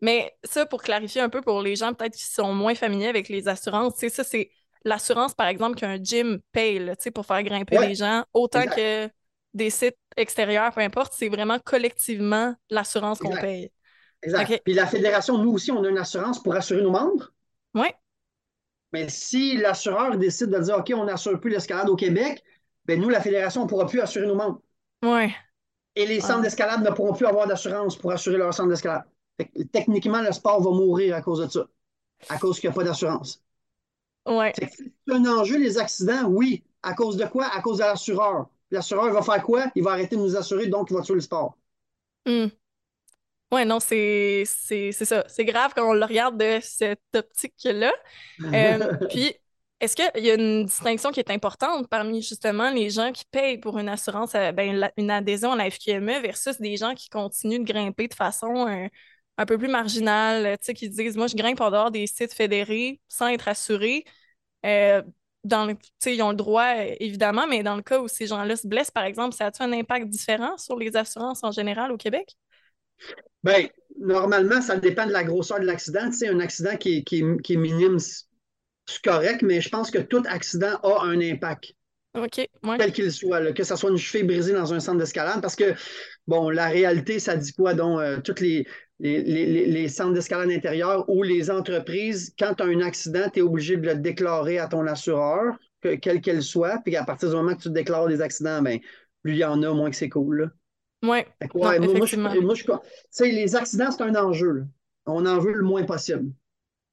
[0.00, 3.28] Mais ça, pour clarifier un peu pour les gens peut-être qui sont moins familiers avec
[3.28, 4.50] les assurances, tu sais, ça, c'est
[4.84, 8.76] l'assurance, par exemple, qu'un gym paye, là, pour faire grimper Ouais, les gens, autant exact.
[8.76, 9.10] que
[9.54, 13.70] des sites extérieurs, peu importe, c'est vraiment collectivement l'assurance qu'on paye.
[14.22, 14.60] Exact.
[14.64, 17.32] Puis la fédération, nous aussi, on a une assurance pour assurer nos membres.
[17.74, 17.94] Ouais.
[18.92, 22.42] Mais si l'assureur décide de dire OK, on n'assure plus l'escalade au Québec,
[22.84, 24.60] ben nous, la fédération, on ne pourra plus assurer nos membres.
[25.02, 25.34] Ouais.
[25.94, 29.04] Et les centres d'escalade ne pourront plus avoir d'assurance pour assurer leur centre d'escalade.
[29.72, 31.66] Techniquement, le sport va mourir à cause de ça,
[32.28, 33.42] à cause qu'il n'y a pas d'assurance.
[34.26, 34.52] Ouais.
[34.56, 36.62] C'est un enjeu, les accidents, oui.
[36.82, 37.46] À cause de quoi?
[37.46, 38.46] À cause de l'assureur.
[38.70, 39.66] L'assureur va faire quoi?
[39.74, 41.56] Il va arrêter de nous assurer, donc il va tuer le sport.
[42.26, 42.46] Hmm.
[43.52, 45.24] Ouais, non, c'est c'est c'est ça.
[45.28, 47.92] C'est grave quand on le regarde de cette optique-là.
[48.42, 49.34] Euh, puis,
[49.82, 53.58] est-ce qu'il y a une distinction qui est importante parmi justement les gens qui payent
[53.58, 57.58] pour une assurance, euh, ben, une adhésion à la FQME versus des gens qui continuent
[57.58, 58.86] de grimper de façon euh,
[59.38, 62.32] un peu plus marginale, tu sais, qui disent, moi, je grimpe en dehors des sites
[62.32, 64.04] fédérés sans être assuré.
[64.64, 65.02] Euh,
[65.42, 68.68] dans le, ils ont le droit, évidemment, mais dans le cas où ces gens-là se
[68.68, 72.36] blessent, par exemple, ça a-tu un impact différent sur les assurances en général au Québec?
[73.42, 73.66] Ben,
[73.98, 76.08] normalement, ça dépend de la grosseur de l'accident.
[76.10, 77.98] Tu sais, un accident qui qui qui est minime,
[78.92, 81.72] c'est correct, mais je pense que tout accident a un impact,
[82.14, 82.48] OK, ouais.
[82.78, 85.56] quel qu'il soit, là, que ce soit une cheville brisée dans un centre d'escalade, parce
[85.56, 85.74] que,
[86.26, 87.74] bon, la réalité, ça dit quoi?
[87.74, 88.66] Donc, euh, toutes les,
[89.00, 93.28] les, les- les- les centres d'escalade intérieurs ou les entreprises, quand tu as un accident,
[93.32, 97.04] tu es obligé de le déclarer à ton assureur, que- quelle qu'elle soit, puis à
[97.04, 98.78] partir du moment que tu déclares des accidents, ben,
[99.22, 100.50] plus il y en a, moins que c'est cool, là.
[101.54, 101.78] Ouais.
[101.78, 102.30] Non, moi, moi, je, moi,
[103.32, 104.52] les accidents, c'est un enjeu.
[104.52, 104.62] là.
[105.06, 106.30] On en veut le moins possible.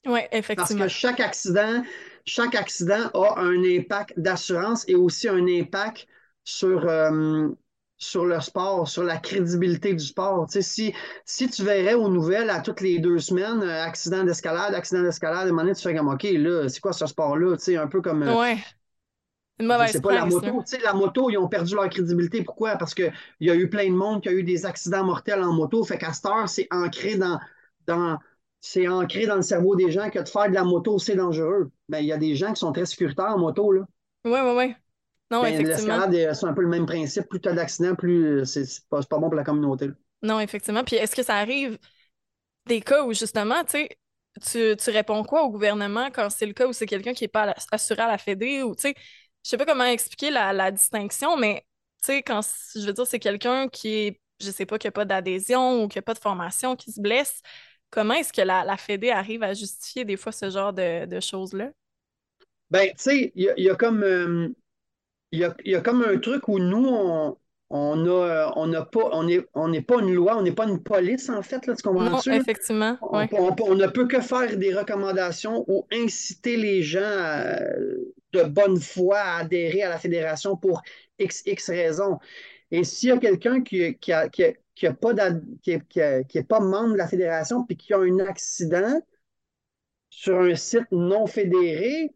[0.03, 0.83] Parce effectivement.
[0.85, 1.83] que chaque accident,
[2.25, 6.07] chaque accident a un impact d'assurance et aussi un impact
[6.43, 7.49] sur, euh,
[7.97, 10.47] sur le sport, sur la crédibilité du sport.
[10.47, 10.93] Tu sais, si,
[11.25, 15.39] si tu verrais aux nouvelles à toutes les deux semaines, euh, accident d'escalade, accident d'escalade,
[15.39, 17.57] à un moment donné, tu fais comme OK, là, c'est quoi ce sport-là?
[17.57, 18.23] Tu sais, un peu comme.
[18.23, 18.57] euh, Ouais.
[19.85, 22.43] Sais pas, la moto, tu sais, la moto, ils ont perdu leur crédibilité.
[22.43, 22.75] Pourquoi?
[22.75, 25.53] Parce qu'il y a eu plein de monde qui a eu des accidents mortels en
[25.53, 25.83] moto.
[25.85, 27.39] Fait qu'à cette heure, c'est ancré dans,
[27.87, 28.19] dans,
[28.61, 31.71] c'est ancré dans le cerveau des gens que de faire de la moto, c'est dangereux.
[31.89, 33.85] Mais il y a des gens qui sont très sécuritaires en moto, là.
[34.25, 34.75] Ouais, ouais, ouais.
[35.31, 35.99] Non, Ben, effectivement.
[35.99, 37.27] l'escalade, euh, c'est un peu le même principe.
[37.29, 39.87] Plus tu as d'accidents, plus euh, c'est pas, pas bon pour la communauté.
[39.87, 39.93] là.
[40.21, 40.83] Non, effectivement.
[40.83, 41.77] Puis est-ce que ça arrive
[42.67, 43.89] des cas où justement, tu sais,
[44.41, 47.29] tu, tu réponds quoi au gouvernement quand c'est le cas où c'est quelqu'un qui n'est
[47.29, 48.95] pas assuré à la Fédé ou tu sais,
[49.45, 51.65] je sais pas comment expliquer la, la distinction, mais
[52.03, 52.41] tu sais, quand
[52.75, 55.87] je veux dire, c'est quelqu'un qui est, je sais pas, qui n'a pas d'adhésion ou
[55.87, 57.41] qui n'a pas de formation, qui se blesse,
[57.89, 61.19] comment est-ce que la, la Fédé arrive à justifier des fois ce genre de, de
[61.19, 61.71] choses-là?
[62.69, 64.47] Ben, tu sais, il y a, il y a comme, euh,
[65.31, 67.37] y a, il y a comme un truc où nous, on,
[67.69, 70.67] on a, euh, on pas, on est, on n'est pas une loi, on n'est pas
[70.67, 72.31] une police, en fait, là, tu Non, comprends-tu?
[72.31, 72.37] là?
[72.37, 72.97] effectivement.
[73.01, 73.29] On, Ouais.
[73.31, 77.59] on- on ne peut que faire des recommandations ou inciter les gens à-
[78.33, 80.81] de bonne foi à adhérer à la fédération pour
[81.19, 82.19] X, X raisons.
[82.71, 85.13] Et s'il y a quelqu'un qui, qui a, qui a- qui a pas
[85.61, 88.19] qui est, qui a- qui est pas membre de la fédération puis qui a un
[88.19, 89.01] accident
[90.09, 92.11] sur un site non fédéré,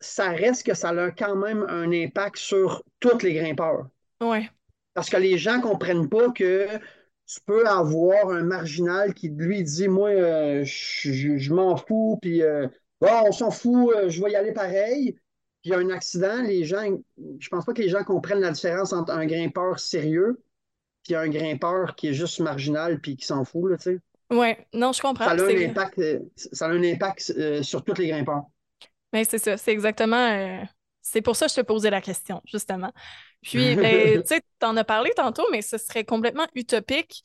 [0.00, 3.88] ça reste que ça a quand même un impact sur tous les grimpeurs.
[4.20, 4.48] Ouais.
[4.94, 6.66] Parce que les gens ne comprennent pas que
[7.26, 12.66] tu peux avoir un marginal qui lui dit Moi, euh, je, m'en fous, puis euh,
[13.00, 15.16] on s'en fout, euh, je vais y aller pareil.
[15.62, 16.98] Puis il y a un accident, les gens,
[17.38, 20.42] je pense pas que les gens comprennent la différence entre un grimpeur sérieux
[21.04, 23.98] puis un grimpeur qui est juste marginal puis qui s'en fout, là, tu sais.
[24.30, 25.24] Oui, non, je comprends.
[25.24, 26.00] Ça a un impact,
[26.36, 28.44] ça a un impact sur tous les grimpeurs.
[29.12, 30.64] Mais ben, c'est ça, c'est exactement.
[31.02, 32.92] c'est pour ça que je te posais la question, justement.
[33.42, 37.24] Puis, ben, tu sais, t'en as parlé tantôt, mais ce serait complètement utopique,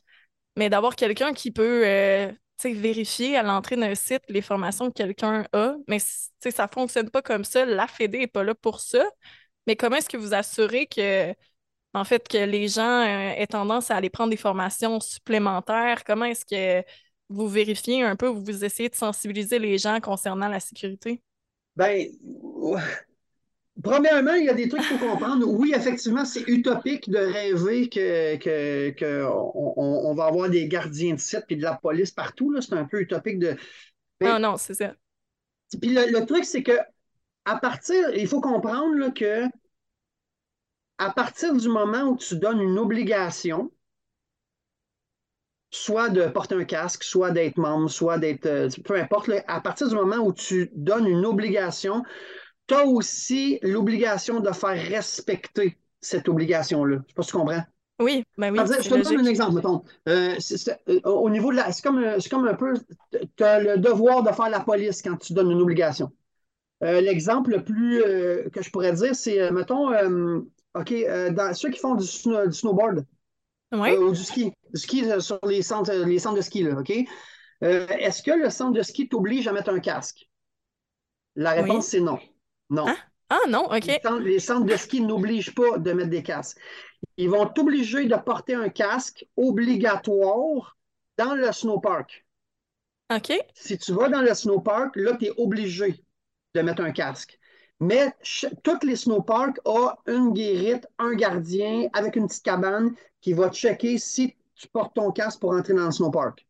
[0.58, 2.32] mais d'avoir quelqu'un qui peut, euh,
[2.64, 5.76] vérifier à l'entrée d'un site les formations que quelqu'un a.
[5.88, 7.66] Mais, ça fonctionne pas comme ça.
[7.66, 9.04] La FED n'est pas là pour ça.
[9.68, 11.34] Mais comment est-ce que vous assurez que,
[11.94, 16.04] en fait, que les gens euh, aient tendance à aller prendre des formations supplémentaires?
[16.04, 16.86] Comment est-ce que
[17.30, 21.22] vous vérifiez un peu, vous essayez de sensibiliser les gens concernant la sécurité?
[21.76, 22.08] Ben,
[23.84, 25.46] Premièrement, il y a des trucs qu'il faut comprendre.
[25.48, 31.46] Oui, effectivement, c'est utopique de rêver que, que, on, va avoir des gardiens de site
[31.50, 32.56] et de la police partout.
[32.62, 33.56] C'est un peu utopique de.
[34.22, 34.96] non, non, c'est ça.
[35.82, 36.78] Puis le, truc, c'est que
[37.44, 39.44] à partir, il faut comprendre là, que
[40.98, 43.72] à partir du moment où tu donnes une obligation,
[45.70, 48.46] soit de porter un casque, soit d'être membre, soit d'être.
[48.46, 52.04] Euh, peu importe, à partir du moment où tu donnes une obligation,
[52.68, 56.98] tu as aussi l'obligation de faire respecter cette obligation-là.
[56.98, 57.64] Je ne sais pas si tu comprends.
[58.00, 58.60] Oui, ben oui.
[58.60, 59.84] je te donne un exemple, mettons.
[60.10, 60.36] Euh,
[60.90, 61.72] euh, au niveau de la.
[61.72, 62.74] C'est comme, comme, un peu.
[63.38, 66.12] Tu as le devoir de faire la police quand tu donnes une obligation.
[66.84, 68.04] Euh, l'exemple le plus
[68.52, 69.92] que je pourrais dire, c'est, mettons,
[70.74, 70.94] OK,
[71.32, 73.06] dans ceux qui font du, snowboard
[73.72, 76.92] ou du ski, du ski sur les centres, les centres de ski, là, OK?
[77.62, 80.30] Est-ce que le centre de ski t'oblige à mettre un casque?
[81.38, 82.20] La réponse, c'est non.
[82.70, 82.86] Non.
[82.88, 82.98] Ah,
[83.30, 83.88] ah non, OK.
[84.22, 86.58] Les centres, de ski n'obligent pas de mettre des casques.
[87.18, 90.78] Ils vont t'obliger de porter un casque obligatoire
[91.18, 92.26] dans le snowpark.
[93.14, 93.34] OK.
[93.54, 96.04] Si tu vas dans le snowpark, là, tu es obligé
[96.56, 97.40] de mettre un casque.
[97.80, 98.14] Mais
[98.64, 103.98] toutes les snowparks ont une guérite, un gardien avec une petite cabane qui va checker
[103.98, 106.46] si tu portes ton casque pour entrer dans le snowpark.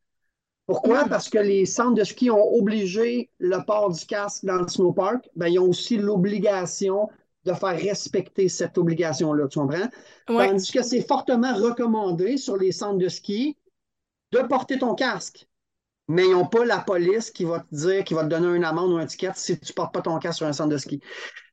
[0.68, 1.06] Pourquoi?
[1.06, 5.30] Parce que les centres de ski ont obligé le port du casque dans le snowpark.
[5.36, 7.08] Ben, ils ont aussi l'obligation
[7.46, 9.88] de faire respecter cette obligation-là, tu comprends?
[10.26, 13.56] Tandis que c'est fortement recommandé sur les centres de ski
[14.32, 15.48] de porter ton casque.
[16.08, 18.64] Mais ils n'ont pas la police qui va te dire, qui va te donner une
[18.64, 20.78] amende ou un ticket si tu ne portes pas ton casque sur un centre de
[20.78, 21.02] ski.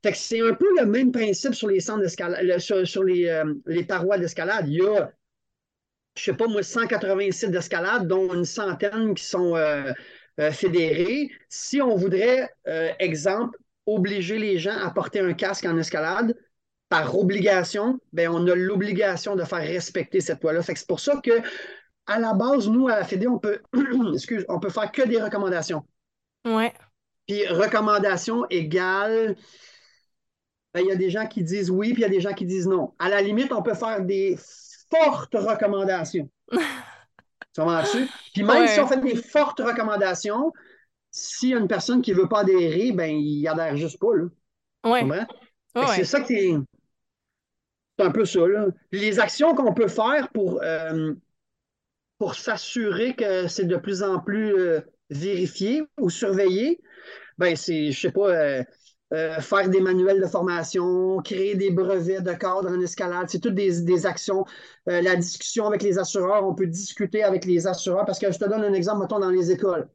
[0.02, 3.54] Fait que c'est un peu le même principe sur les centres d'escalade, sur, les, euh,
[3.66, 4.68] les parois d'escalade.
[4.68, 5.10] Il y a
[6.14, 9.92] je sais pas moi, 180 sites d'escalade, dont une centaine qui sont euh,
[10.40, 11.30] euh, fédérés.
[11.48, 16.36] Si on voudrait, euh, exemple, obliger les gens à porter un casque en escalade,
[16.88, 20.60] par obligation, ben on a l'obligation de faire respecter cette loi-là.
[20.62, 21.40] c'est pour ça que,
[22.06, 23.62] à la base, nous, à la Fédé, on peut,
[24.12, 25.84] excuse, on peut faire que des recommandations.
[26.44, 26.74] Ouais.
[27.26, 29.36] Puis recommandations égale.
[30.74, 32.34] Ben, il y a des gens qui disent oui, puis il y a des gens
[32.34, 32.94] qui disent non.
[32.98, 34.36] À la limite, on peut faire des
[34.92, 36.28] fortes recommandations.
[37.54, 37.60] tu
[38.34, 40.52] Puis même si on fait des fortes recommandations,
[41.10, 44.14] s'il y a une personne qui ne veut pas adhérer, ben il adhère juste pas.
[44.14, 44.24] Là.
[44.84, 45.04] Ouais.
[45.94, 46.56] C'est ça qui est.
[47.98, 48.46] C'est un peu ça.
[48.46, 48.66] Là.
[48.90, 51.12] Les actions qu'on peut faire pour, euh,
[52.18, 56.80] pour s'assurer que c'est de plus en plus euh, vérifié ou surveillé,
[57.36, 58.64] ben c'est, je sais pas, euh,
[59.12, 63.28] euh, faire des manuels de formation, créer des brevets de cadre en escalade.
[63.28, 64.46] C'est toutes des, actions.
[64.88, 68.38] Euh, la discussion avec les assureurs, on peut discuter avec les assureurs parce que je
[68.38, 69.88] te donne un exemple, mettons, dans les écoles.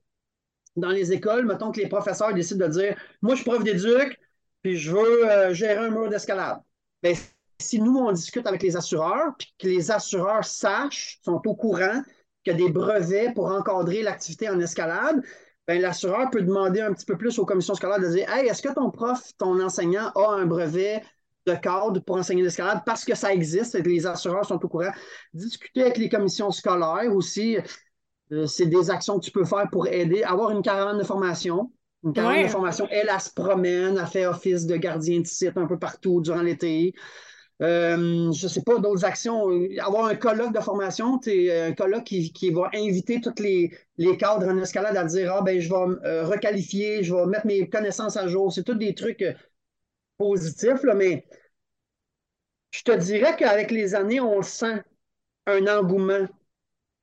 [0.76, 4.20] Dans les écoles, mettons que les professeurs décident de dire Moi, je suis prof d'éduc,
[4.62, 6.60] puis je veux euh, gérer un mur d'escalade.
[7.02, 7.14] Bien,
[7.60, 12.04] si nous, on discute avec les assureurs, puis que les assureurs sachent, sont au courant
[12.44, 15.24] qu'il y a des brevets pour encadrer l'activité en escalade,
[15.68, 18.74] l'assureur peut demander un petit peu plus aux commissions scolaires de dire Hey, est-ce que
[18.74, 21.04] ton prof, ton enseignant a un brevet
[21.46, 24.68] de cadre pour enseigner l'escalade parce que ça existe, et que les assureurs sont au
[24.68, 24.92] courant.
[25.34, 27.58] Discuter avec les commissions scolaires aussi,
[28.32, 30.24] euh, c'est des actions que tu peux faire pour aider.
[30.24, 31.72] Avoir une caravane de formation.
[32.04, 35.58] Une caravane de formation, elle, elle, se promène, elle fait office de gardien de site
[35.58, 36.94] un peu partout durant l'été.
[37.64, 39.50] Euh, je ne sais pas, d'autres actions.
[39.80, 43.72] Avoir un colloque de formation, un colloque qui, va inviter tous les,
[44.18, 47.68] cadres en escalade à dire Ah, ben, je vais euh, requalifier, je vais mettre mes
[47.68, 48.54] connaissances à jour.
[48.54, 49.34] C'est tous des trucs euh,
[50.18, 51.26] positifs, là, mais
[52.72, 54.84] je te dirais qu'avec les années, on sent
[55.48, 56.28] un engouement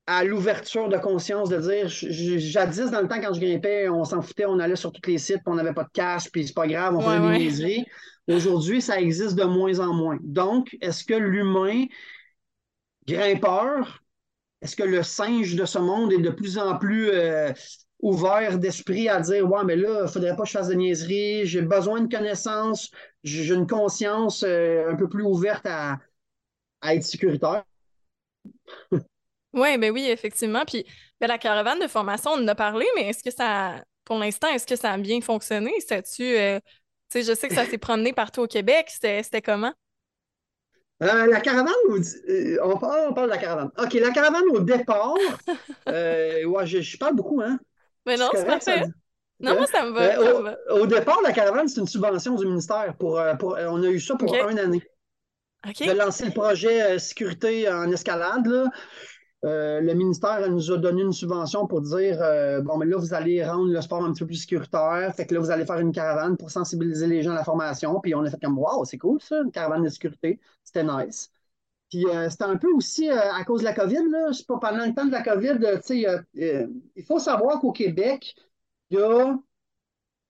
[0.07, 4.21] à l'ouverture de conscience de dire jadis dans le temps quand je grimpais on s'en
[4.21, 6.67] foutait on allait sur tous les sites on n'avait pas de cash puis c'est pas
[6.67, 7.85] grave on faisait des
[8.27, 10.17] Aujourd'hui, ça existe de moins en moins.
[10.23, 11.85] Donc, est-ce que l'humain
[13.07, 14.03] grimpeur,
[14.61, 17.53] est-ce que le singe de ce monde est de plus en plus euh,
[18.01, 20.75] ouvert d'esprit à dire Ouais, mais là, il ne faudrait pas que je fasse de
[20.75, 22.91] niaiseries, j'ai besoin de connaissances,
[23.23, 25.99] j'ai une conscience euh, un peu plus ouverte à,
[26.81, 27.63] à être sécuritaire.
[29.53, 30.65] Oui, ben oui, effectivement.
[30.65, 30.85] Puis
[31.21, 34.49] ben, la caravane de formation, on en a parlé, mais est-ce que ça, pour l'instant,
[34.49, 35.71] est-ce que ça a bien fonctionné?
[36.19, 36.59] Euh,
[37.09, 38.87] tu sais, je sais que ça s'est promené partout au Québec.
[38.89, 39.73] C'était comment?
[41.03, 41.73] Euh, la caravane,
[42.29, 43.71] euh, on, parle, on, parle, de la caravane.
[43.77, 45.13] OK, la caravane au départ,
[45.87, 47.59] ouais, je, parle beaucoup, hein?
[48.05, 48.83] Mais non, c'est parfait.
[49.41, 50.57] Non, moi, ça me va.
[50.73, 52.95] au, départ, la caravane, c'est une subvention du ministère.
[52.97, 54.83] Pour, pour on a eu ça pour une année.
[55.67, 55.85] OK.
[55.85, 58.69] De lancer le projet sécurité en escalade, là.
[59.45, 63.13] Euh, le ministère nous a donné une subvention pour dire euh, bon, mais là, vous
[63.13, 65.13] allez rendre le sport un petit peu plus sécuritaire.
[65.15, 67.99] Fait que là, vous allez faire une caravane pour sensibiliser les gens à la formation.
[67.99, 70.39] Puis on a fait comme Waouh, c'est cool ça, une caravane de sécurité.
[70.63, 71.31] C'était nice.
[71.91, 74.33] Puis euh, c'était un peu aussi à cause de la COVID, là.
[74.33, 76.05] C'est pas pendant le temps de la COVID, tu sais,
[76.95, 78.35] il faut savoir qu'au Québec,
[78.89, 79.37] il y a,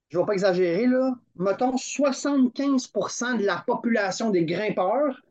[0.09, 5.21] je ne vais pas exagérer, là, mettons 75% de la population des grimpeurs,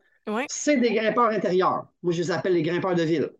[0.47, 1.87] c'est des grimpeurs intérieurs.
[2.01, 3.31] Moi, je les appelle les grimpeurs de ville.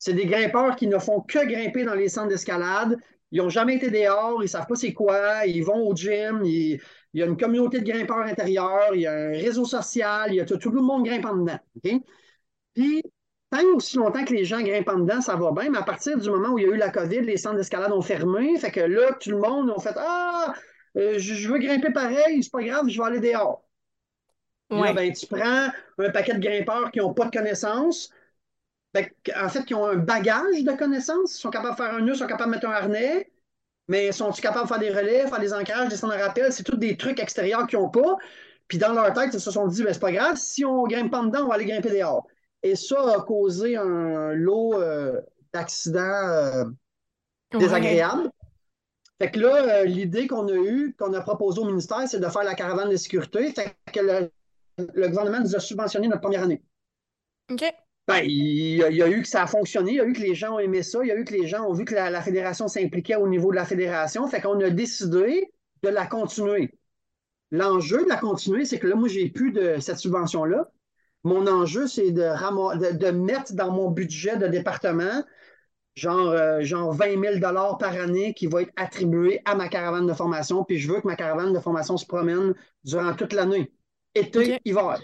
[0.00, 2.98] C'est des grimpeurs qui ne font que grimper dans les centres d'escalade.
[3.32, 6.40] Ils n'ont jamais été dehors, ils ne savent pas c'est quoi, ils vont au gym,
[6.42, 6.80] il
[7.14, 10.40] y a une communauté de grimpeurs intérieurs, il y a un réseau social, il y
[10.40, 11.60] a tout, le monde grimpe en dedans.
[12.74, 13.02] Puis,
[13.50, 16.18] tant aussi longtemps que les gens grimpent en dedans, ça va bien, mais à partir
[16.18, 18.72] du moment où il y a eu la COVID, les centres d'escalade ont fermé, fait
[18.72, 20.54] que là, tout le monde a fait Ah,
[20.96, 23.62] euh, je veux grimper pareil, c'est pas grave, je vais aller dehors.
[24.70, 28.10] Là, ben, tu prends un paquet de grimpeurs qui n'ont pas de connaissances,
[28.94, 32.14] en fait, qui ont un bagage de connaissances, ils sont capables de faire un nœud,
[32.14, 33.30] ils sont capables de mettre un harnais,
[33.88, 36.52] mais sont-ils capables de faire des relais, faire des ancrages, descendre un rappel?
[36.52, 38.16] C'est tous des trucs extérieurs qu'ils n'ont pas.
[38.68, 41.10] Puis dans leur tête, ils se sont dit, ben, c'est pas grave, si on grimpe
[41.10, 42.26] pas dedans, on va aller grimper dehors.
[42.62, 45.20] Et ça a causé un lot euh,
[45.52, 46.64] d'accidents euh,
[47.52, 48.30] désagréables.
[49.20, 52.28] Fait que là, euh, l'idée qu'on a eue, qu'on a proposée au ministère, c'est de
[52.28, 53.52] faire la caravane de sécurité.
[53.52, 54.30] Fait que le,
[54.78, 56.62] le gouvernement nous a subventionné notre première année.
[57.50, 57.89] OK.
[58.10, 60.34] Ben, il, y a eu que ça a fonctionné, il y a eu que les
[60.34, 62.20] gens ont aimé ça, il y a eu que les gens ont vu que la,
[62.22, 64.26] fédération s'impliquait au niveau de la fédération.
[64.26, 65.50] Fait qu'on a décidé
[65.82, 66.74] de la continuer.
[67.50, 70.70] L'enjeu de la continuer, c'est que là, moi, j'ai plus de cette subvention-là.
[71.24, 75.22] Mon enjeu, c'est de, de, mettre dans mon budget de département
[75.94, 77.40] genre, euh, genre 20 000
[77.78, 80.64] par année qui va être attribué à ma caravane de formation.
[80.64, 83.70] Puis je veux que ma caravane de formation se promène durant toute l'année,
[84.14, 85.00] été, hiver.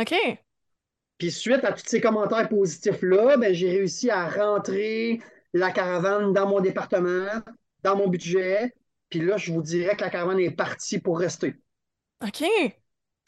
[0.00, 0.14] OK.
[1.22, 6.48] Puis suite à tous ces commentaires positifs-là, ben, j'ai réussi à rentrer la caravane dans
[6.48, 7.28] mon département,
[7.84, 8.74] dans mon budget.
[9.08, 11.54] Puis là, je vous dirais que la caravane est partie pour rester.
[12.24, 12.42] OK.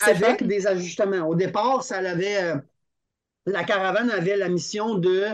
[0.01, 1.29] Avec des ajustements.
[1.29, 2.43] Au départ, ça avait.
[2.43, 2.57] Euh,
[3.47, 5.27] la caravane avait la mission de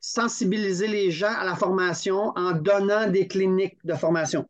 [0.00, 4.48] sensibiliser les gens à la formation en donnant des cliniques de formation.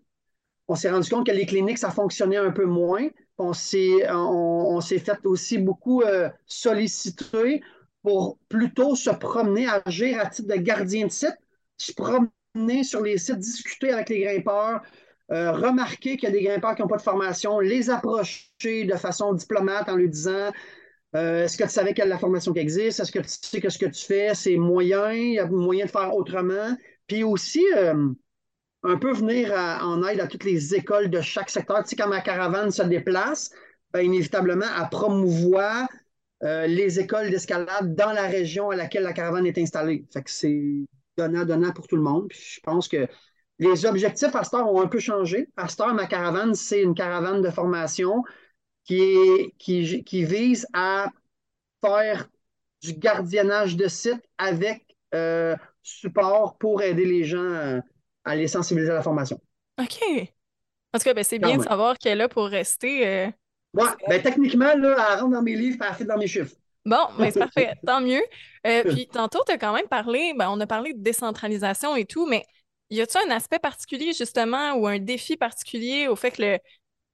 [0.69, 4.81] On s'est rendu compte que les cliniques, ça fonctionnait un peu moins on s'est, on,
[4.81, 7.63] s'est fait aussi beaucoup euh, solliciter
[8.03, 11.37] pour plutôt se promener, agir à titre de gardien de site,
[11.77, 14.83] se promener sur les sites, discuter avec les grimpeurs,
[15.31, 18.95] euh, remarquer qu'il y a des grimpeurs qui n'ont pas de formation, les approcher de
[18.97, 20.51] façon diplomate en lui disant
[21.15, 23.01] euh, Est-ce que tu savais y a la formation qui existe?
[23.01, 25.13] Est-ce que tu sais que ce que tu fais, c'est moyen?
[25.13, 26.77] Il y a moyen de faire autrement?
[27.07, 27.65] Puis aussi,
[28.83, 31.83] un peu venir en aide à toutes les écoles de chaque secteur.
[31.83, 33.51] Tu sais, quand ma caravane se déplace,
[33.93, 35.89] ben, inévitablement, elle promouvoit
[36.45, 40.05] euh, les écoles d'escalade dans la région à laquelle la caravane est installée.
[40.13, 40.87] Fait que c'est
[41.17, 42.29] donnant-donnant pour tout le monde.
[42.29, 43.09] Puis je pense que
[43.59, 45.49] les objectifs à Star ont un peu changé.
[45.57, 48.23] À Star, ma caravane, c'est une caravane de formation
[48.85, 51.09] qui, qui, vise à
[51.85, 52.29] faire
[52.83, 57.81] du gardiennage de site avec euh, support pour aider les gens euh,
[58.29, 59.41] à les sensibiliser à la formation.
[59.81, 60.29] OK.
[60.95, 63.07] En tout cas, ben, c'est bien de savoir qu'elle est là pour rester.
[63.07, 63.27] Euh,
[63.75, 66.55] ouais, ben, techniquement, là, elle rentre dans mes livres, elle fait dans mes chiffres.
[66.85, 68.23] Bon, ben, c'est parfait, tant mieux.
[68.67, 72.07] Euh, puis tantôt, tu as quand même parlé, ben, on a parlé de décentralisation et
[72.07, 72.45] tout, mais
[72.91, 76.59] y a-t-il un aspect particulier, justement, ou un défi particulier au fait que le,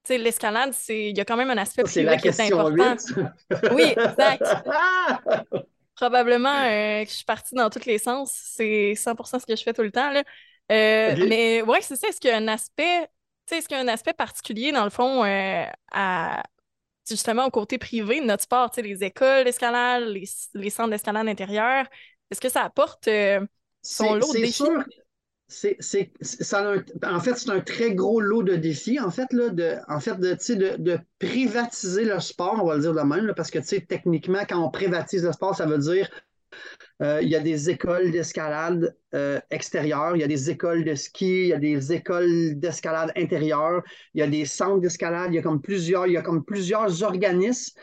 [0.09, 2.95] l'escalade, c'est il y a quand même un aspect privé qui est important.
[3.73, 4.43] oui, exact.
[5.95, 8.31] Probablement euh, que je suis partie dans tous les sens.
[8.33, 10.11] C'est 100% ce que je fais tout le temps.
[10.11, 10.23] Là.
[10.71, 12.07] Euh, mais ouais, c'est ça.
[12.07, 13.07] Est-ce qu'il y a un aspect,
[13.51, 16.43] est-ce qu'il y a un aspect particulier, dans le fond, euh, à
[17.07, 21.85] justement au côté privé de notre sport, les écoles d'escalade, les, les, centres d'escalade intérieur,
[22.31, 23.45] est-ce que ça apporte euh,
[23.83, 24.53] son lot de défis?
[24.53, 24.83] Sûr.
[25.47, 25.77] C'est,
[26.21, 29.99] ça en fait, c'est un très gros lot de défis, en fait, là, de, en
[29.99, 33.59] fait, de, de, de privatiser le sport, on va le dire de même, parce que
[33.59, 36.09] techniquement, quand on privatise le sport, ça veut dire
[37.01, 40.95] Euh, il y a des écoles d'escalade euh, extérieures, il y a des écoles de
[40.95, 43.83] ski, il y a des écoles d'escalade intérieures,
[44.13, 46.45] il y a des centres d'escalade, il y a comme plusieurs, il y a comme
[46.45, 47.77] plusieurs organismes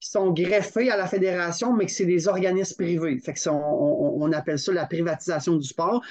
[0.00, 3.20] qui sont greffés à la fédération, mais que c'est des organismes privés.
[3.46, 6.02] On, appelle ça la privatisation du sport.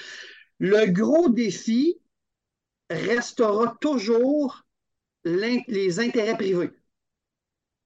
[0.59, 1.99] Le gros défi
[2.89, 4.63] restera toujours
[5.25, 6.69] les intérêts privés.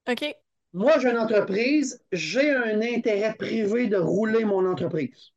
[0.10, 0.43] OK.
[0.74, 5.32] Moi, j'ai une entreprise, j'ai un intérêt privé de rouler mon entreprise.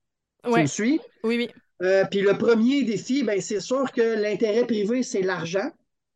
[0.45, 1.01] Tu me suis?
[1.25, 1.51] Oui, oui.
[1.83, 5.71] Euh, puis le premier défi, ben, c'est sûr que l'intérêt privé, c'est l'argent,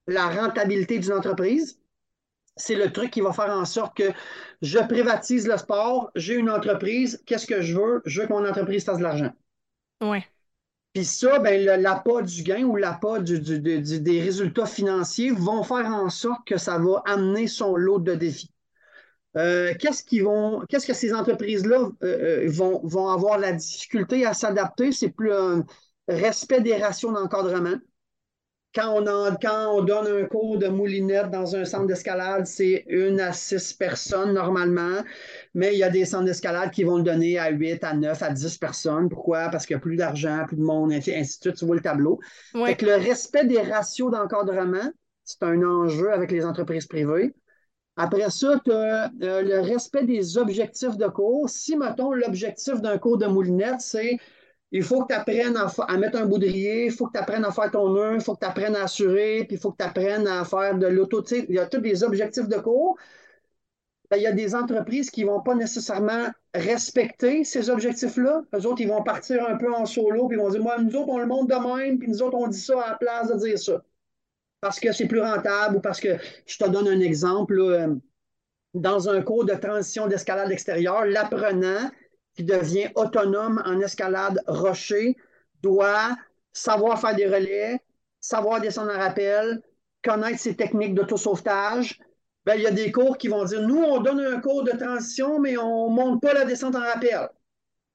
[0.06, 1.78] la rentabilité d'une entreprise.
[2.56, 4.10] C'est le truc qui va faire en sorte que
[4.62, 8.02] je privatise le sport, j'ai une entreprise, qu'est-ce que je veux?
[8.06, 9.32] Je veux que mon entreprise fasse de l'argent.
[10.02, 10.18] Oui.
[10.94, 16.08] Puis ça, ben, l'appât du gain ou l'appât du, des résultats financiers vont faire en
[16.08, 18.50] sorte que ça va amener son lot de défis.
[19.36, 24.26] Euh, qu'est-ce qu'ils vont, qu'est-ce que ces entreprises-là euh, euh, vont, vont avoir la difficulté
[24.26, 24.92] à s'adapter?
[24.92, 25.64] C'est plus un
[26.08, 27.76] respect des ratios d'encadrement.
[28.72, 33.18] Quand on, quand on donne un cours de moulinette dans un centre d'escalade, c'est une
[33.18, 35.02] à six personnes normalement,
[35.54, 38.22] mais il y a des centres d'escalade qui vont le donner à huit, à neuf,
[38.22, 39.08] à dix personnes.
[39.08, 39.48] Pourquoi?
[39.48, 41.54] Parce qu'il y a plus d'argent, plus de monde, ainsi de suite.
[41.56, 42.20] Tu vois le tableau.
[42.82, 44.92] le respect des ratios d'encadrement,
[45.24, 47.34] c'est un enjeu avec les entreprises privées.
[48.02, 51.50] Après ça, tu as euh, le respect des objectifs de cours.
[51.50, 54.16] Si, mettons, l'objectif d'un cours de moulinette, c'est
[54.72, 57.50] il faut que tu apprennes à, mettre un boudrier, il faut que tu apprennes à
[57.52, 59.84] faire ton nœud, il faut que tu apprennes à assurer, puis il faut que tu
[59.84, 61.22] apprennes à faire de l'auto.
[61.30, 62.96] Il y a tous des objectifs de cours.
[64.10, 68.44] Ben, il y a des entreprises qui ne vont pas nécessairement respecter ces objectifs-là.
[68.54, 70.96] Eux autres, ils vont partir un peu en solo, puis ils vont dire Moi, nous
[70.96, 73.28] autres, on le montre de même, puis nous autres, on dit ça à la place
[73.30, 73.82] de dire ça
[74.60, 77.94] parce que c'est plus rentable ou parce que, je te donne un exemple, euh,
[78.74, 81.90] dans un cours de transition d'escalade extérieure, l'apprenant
[82.34, 85.16] qui devient autonome en escalade rocher
[85.62, 86.16] doit
[86.52, 87.80] savoir faire des relais,
[88.20, 89.60] savoir descendre en rappel,
[90.04, 91.98] connaître ses techniques d'autosauvetage.
[92.46, 94.70] Ben, il y a des cours qui vont dire, nous, on donne un cours de
[94.70, 97.28] transition, mais on ne monte pas la descente en rappel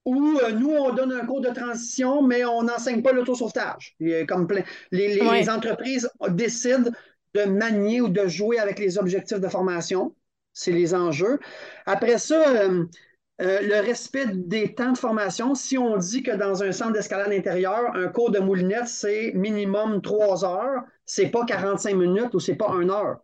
[0.06, 3.96] où euh, nous, on donne un cours de transition, mais on n'enseigne pas l'autosauvetage.
[4.28, 4.48] Comme
[4.92, 6.92] les, les, entreprises décident
[7.34, 10.16] de manier ou de jouer avec les objectifs de formation.
[10.54, 11.40] C'est les enjeux.
[11.86, 12.86] Après ça, euh,
[13.42, 15.54] euh, le respect des temps de formation.
[15.54, 20.02] Si on dit que dans un centre d'escalade intérieur, un cours de moulinette, c'est minimum
[20.02, 23.20] trois heures, c'est pas 45 minutes ou c'est pas une heure,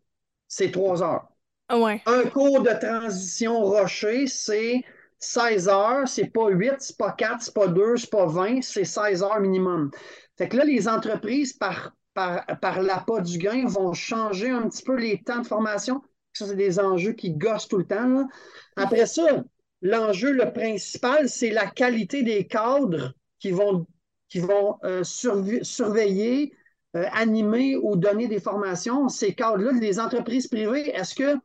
[0.49, 1.29] c'est trois heures.
[1.71, 2.01] Ouais.
[2.05, 4.83] Un cours de transition rocher, c'est
[5.21, 8.85] 16 heures, c'est pas 8, c'est pas 4, c'est pas 2, c'est pas 20, c'est
[8.85, 9.91] 16 heures minimum.
[10.37, 14.83] Fait que là, les entreprises, par, par, par l'appât du gain, vont changer un petit
[14.83, 16.01] peu les temps de formation.
[16.33, 18.27] Ça, c'est des enjeux qui gossent tout le temps.
[18.75, 19.43] Après ça,
[19.81, 23.85] l'enjeu, le principal, c'est la qualité des cadres qui vont,
[24.27, 26.53] qui vont euh, surveiller,
[26.95, 29.07] euh, animer ou donner des formations.
[29.07, 31.35] Ces cadres-là, les entreprises privées, est-ce que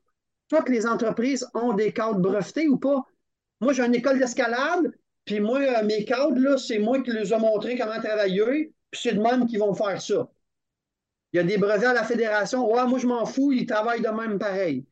[0.48, 3.04] toutes les entreprises ont des cadres brevetés ou pas?
[3.60, 4.92] Moi, j'ai une école d'escalade,
[5.24, 9.00] puis moi, euh, mes cadres, là, c'est moi qui les ai montré comment travailler, puis
[9.02, 10.28] c'est de même qu'ils vont faire ça.
[11.32, 12.70] Il y a des brevets à la fédération.
[12.70, 14.86] Ouais, moi, je m'en fous, ils travaillent de même pareil.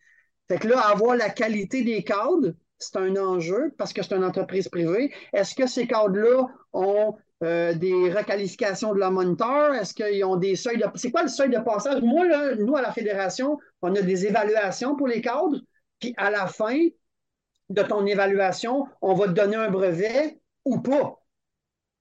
[0.48, 4.24] Fait que là, avoir la qualité des cadres, c'est un enjeu parce que c'est une
[4.24, 5.12] entreprise privée.
[5.32, 9.74] Est-ce que ces cadres-là ont euh, des requalifications de la moniteur?
[9.74, 10.84] Est-ce qu'ils ont des seuils de.
[10.96, 12.02] C'est quoi le seuil de passage?
[12.02, 15.60] Moi, là, nous, à la fédération, on a des évaluations pour les cadres.
[16.00, 16.78] Puis à la fin,
[17.70, 21.20] de ton évaluation, on va te donner un brevet ou pas.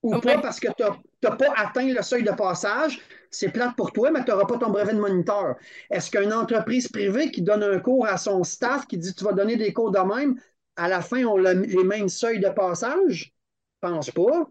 [0.02, 0.84] Ou pas parce que tu
[1.24, 3.00] n'as pas atteint le seuil de passage.
[3.32, 5.56] C'est plate pour toi, mais tu n'auras pas ton brevet de moniteur.
[5.90, 9.32] Est-ce qu'une entreprise privée qui donne un cours à son staff, qui dit tu vas
[9.34, 10.40] donner des cours de même,
[10.76, 13.34] à la fin, on a les mêmes seuils de passage?
[13.82, 14.50] Je pense pas.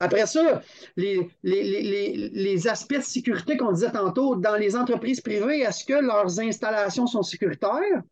[0.00, 0.62] Après ça,
[0.96, 5.94] les, les, les aspects de sécurité qu'on disait tantôt, dans les entreprises privées, est-ce que
[5.94, 8.02] leurs installations sont sécuritaires?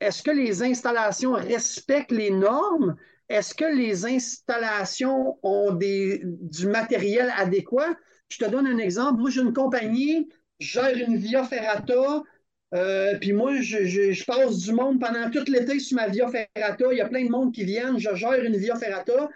[0.00, 2.96] Est-ce que les installations respectent les normes?
[3.28, 7.96] Est-ce que les installations ont du matériel adéquat?
[8.28, 9.20] Je te donne un exemple.
[9.20, 10.28] Moi, j'ai une compagnie,
[10.60, 12.22] je gère une Via Ferrata,
[12.74, 16.86] euh, puis moi, je, passe du monde pendant tout l'été sur ma Via Ferrata.
[16.92, 17.98] Il y a plein de monde qui viennent.
[17.98, 19.28] Je gère une Via Ferrata,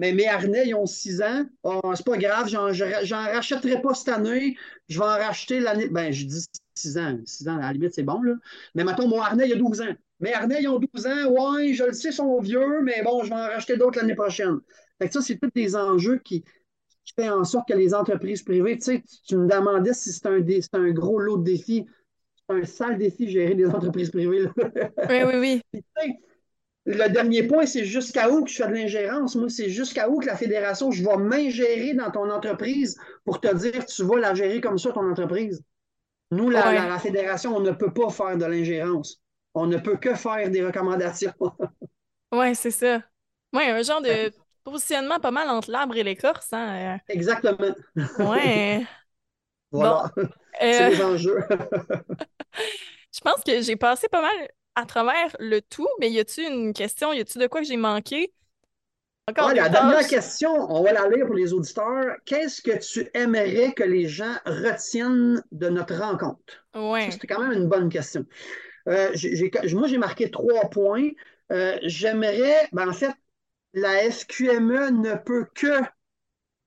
[0.00, 1.44] mais mes harnais, ils ont six ans.
[1.62, 4.56] Oh, c'est pas grave, j'en rachèterai pas cette année.
[4.88, 5.90] Je vais en racheter l'année.
[5.90, 6.42] Ben, je dis
[6.74, 7.18] six ans.
[7.26, 8.32] Six ans, à la limite, c'est bon, là.
[8.74, 9.94] Mais mettons, mon harnais, il a 12 ans.
[10.18, 11.26] Mais harnais, ils ont 12 ans.
[11.28, 14.14] Ouais, je le sais, ils sont vieux, mais bon, je vais en racheter d'autres l'année
[14.14, 14.60] prochaine.
[14.98, 16.44] Fait que ça, c'est tous des enjeux qui,
[17.04, 20.24] qui font en sorte que les entreprises privées, tu sais, tu me demandais si c'est
[20.24, 20.42] un,
[20.80, 21.84] un gros lot de défis.
[22.48, 24.48] C'est un sale défi gérer des entreprises privées.
[25.10, 25.82] Oui, oui, oui.
[26.86, 29.36] le dernier point, c'est jusqu'à où que je fais de l'ingérence?
[29.36, 33.54] Moi, c'est jusqu'à où que la fédération, je vais m'ingérer dans ton entreprise pour te
[33.54, 35.62] dire tu vas la gérer comme ça, ton entreprise?
[36.32, 36.72] Nous, la, Ouais.
[36.72, 39.20] la- la fédération, on ne peut pas faire de l'ingérence.
[39.54, 41.34] On ne peut que faire des recommandations.
[42.32, 43.02] Ouais, c'est ça.
[43.52, 44.32] Ouais, un genre de
[44.64, 46.98] positionnement pas mal entre l'arbre et l'écorce, hein.
[47.08, 47.74] Exactement.
[47.96, 48.86] euh, Ouais.
[49.72, 50.12] Voilà.
[50.70, 51.40] C'est Euh, les enjeux.
[53.12, 54.48] je pense que j'ai passé pas mal
[54.80, 57.76] à travers le tout, mais y a-tu une question, y a-tu de quoi que j'ai
[57.76, 58.32] manqué?
[59.28, 62.16] Encore des la dernière question, on va la lire pour les auditeurs.
[62.24, 66.66] Qu'est-ce que tu aimerais que les gens retiennent de notre rencontre?
[66.74, 67.10] Ouais.
[67.10, 68.26] C'était quand même une bonne question.
[68.88, 69.14] Euh,
[69.72, 71.10] moi, j'ai marqué trois points.
[71.52, 73.12] Euh, J'aimerais, ben, en fait,
[73.74, 75.80] la FQME ne peut que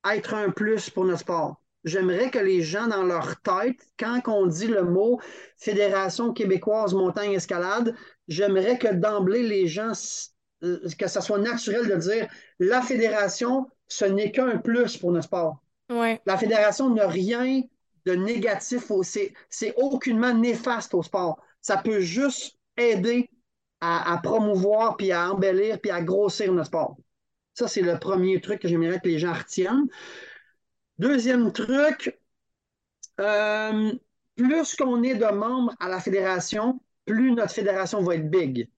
[0.10, 1.63] être un plus pour notre sport.
[1.84, 5.20] J'aimerais que les gens, dans leur tête, quand on dit le mot
[5.58, 7.96] Fédération québécoise montagne-escalade,
[8.28, 9.92] j'aimerais que d'emblée, les gens,
[10.64, 12.28] euh, que ça soit naturel de dire
[12.60, 15.62] la fédération, ce n'est qu'un plus pour notre sport.
[15.90, 16.22] Ouais.
[16.26, 17.62] La fédération n'a rien
[18.06, 18.92] de négatif,
[19.50, 21.42] c'est aucunement néfaste au sport.
[21.62, 23.30] Ça peut juste aider
[23.82, 26.98] à, à promouvoir, puis à embellir, puis à grossir notre sport.
[27.54, 29.88] Ça, c'est le premier truc que j'aimerais que les gens retiennent.
[31.04, 32.18] Deuxième truc,
[33.20, 33.92] euh,
[34.38, 38.70] plus qu'on est de membres à la fédération, plus notre fédération va être big.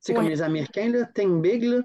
[0.00, 1.62] C'est comme les Américains, là, think big.
[1.62, 1.82] là.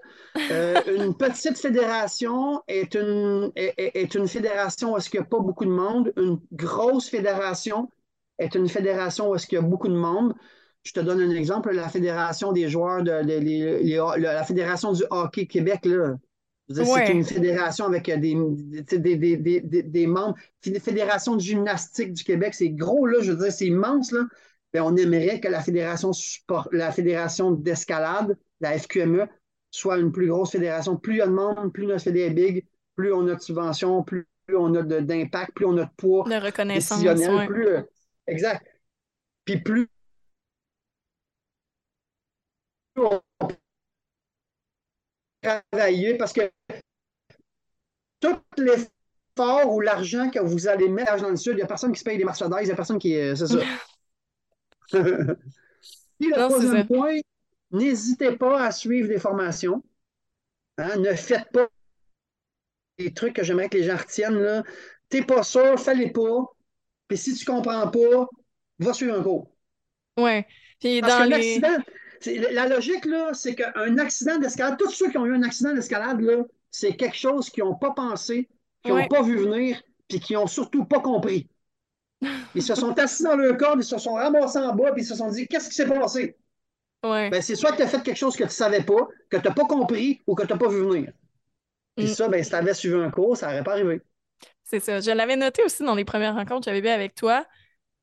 [0.50, 5.40] Euh, une petite fédération est une, est, une fédération où est-ce qu'il n'y a pas
[5.40, 6.12] beaucoup de monde.
[6.18, 7.92] Une grosse fédération
[8.40, 10.34] est une fédération où est-ce qu'il y a beaucoup de monde.
[10.82, 13.12] Je te donne un exemple, la fédération des joueurs, de,
[14.20, 16.16] la fédération du hockey Québec, là.
[16.70, 17.06] Ouais.
[17.06, 18.36] C'est une fédération avec euh, des,
[19.00, 20.36] des, des, des, membres.
[20.62, 24.22] Fé- Fédération de gymnastique du Québec, c'est gros, là, je veux dire, c'est immense, là.
[24.72, 26.12] Ben, on aimerait que la fédération
[26.72, 29.28] la fédération d'escalade, la FQME,
[29.70, 30.96] soit une plus grosse fédération.
[30.98, 33.42] Plus il y a de membres, plus notre fédé est big, plus on a de
[33.42, 37.46] subventions, plus, on a d'impact, plus on a de poids De reconnaissance, ouais.
[37.48, 37.68] plus.
[37.68, 37.82] euh,
[38.26, 38.66] exact.
[39.46, 39.90] Puis plus
[42.96, 43.22] on
[45.44, 46.50] travailler parce que
[48.20, 51.92] tout l'effort ou l'argent que vous allez mettre dans le sud, il n'y a personne
[51.92, 53.16] qui se paye des Mercedes, il n'y a personne qui.
[53.16, 53.60] euh, C'est ça.
[56.20, 57.20] Puis le Non, troisième point,
[57.72, 59.84] n'hésitez pas à suivre des formations.
[60.78, 61.68] Hein, ne faites pas
[62.98, 64.40] des trucs que j'aimerais que les gens retiennent.
[64.40, 64.64] Là.
[65.10, 66.46] T'es pas sûr, fais-les pas.
[67.08, 68.28] Puis si tu comprends pas,
[68.80, 69.50] va suivre un cours.
[70.18, 70.46] Ouais.
[70.80, 71.62] Puis Parce dans les...
[72.26, 76.22] la logique, là, c'est qu'un accident d'escalade, tous ceux qui ont eu un accident d'escalade,
[76.22, 78.50] là, c'est quelque chose qu'ils n'ont pas pensé,
[78.84, 79.08] qu'ils n'ont Ouais.
[79.08, 81.48] pas vu venir, puis qu'ils n'ont surtout pas compris.
[82.56, 85.06] Ils se sont assis dans leur corde, ils se sont ramassés en bas, puis ils
[85.06, 86.38] se sont dit Qu'est-ce qui s'est passé?
[87.04, 87.30] Ouais.
[87.30, 89.38] Ben, c'est soit que tu as fait quelque chose que tu ne savais pas, que
[89.38, 91.12] tu n'as pas compris ou que tu n'as pas vu venir.
[91.96, 92.10] Puis Mm.
[92.10, 94.02] ça, ben, si tu avais suivi un cours, ça n'aurait pas arrivé.
[94.64, 95.00] C'est ça.
[95.02, 97.46] Je l'avais noté aussi dans les premières rencontres que j'avais eues avec toi.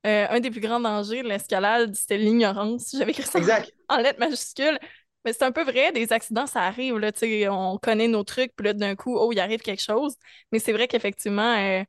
[0.06, 2.92] Euh, un des plus grands dangers de l'escalade, c'était l'ignorance.
[2.98, 3.72] J'avais écrit ça en- Exact.
[3.88, 4.78] en lettres majuscules.
[5.24, 6.98] Mais c'est un peu vrai, des accidents, ça arrive.
[6.98, 9.82] Là, tu sais, on connaît nos trucs, puis là, d'un coup, oh, il arrive quelque
[9.82, 10.14] chose.
[10.52, 11.82] Mais c'est vrai qu'effectivement, euh,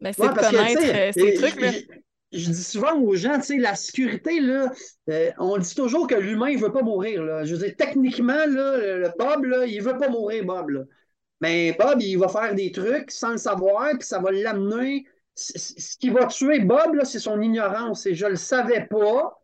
[0.00, 1.72] ben, c'est Ouais, de que, connaître euh, ces trucs-là.
[1.72, 1.78] je-
[2.32, 4.72] Je dis souvent aux gens, tu sais, la sécurité, là,
[5.10, 7.44] euh, on dit toujours que l'humain, il veut pas mourir, là.
[7.44, 10.80] Je veux dire, techniquement, là, le, Bob, là, il veut pas mourir, Bob, là.
[11.40, 15.06] Mais Bob, il va faire des trucs sans le savoir, puis ça va l'amener.
[15.34, 18.06] Ce qui va tuer Bob, c'est son ignorance.
[18.06, 19.40] Et je le savais pas,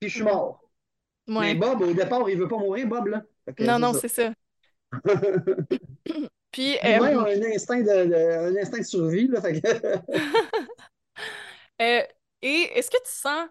[0.00, 0.64] puis je suis mort.
[1.28, 1.54] Mais Ouais.
[1.54, 3.22] Bob, au départ, il veut pas mourir, Bob, là.
[3.58, 4.32] Non, non, c'est ça.
[6.52, 9.40] Puis, euh, a un instinct de, de- un instinct de survie, là.
[9.40, 9.68] Fait que-
[11.80, 12.02] euh,
[12.42, 13.48] et est-ce que tu sens,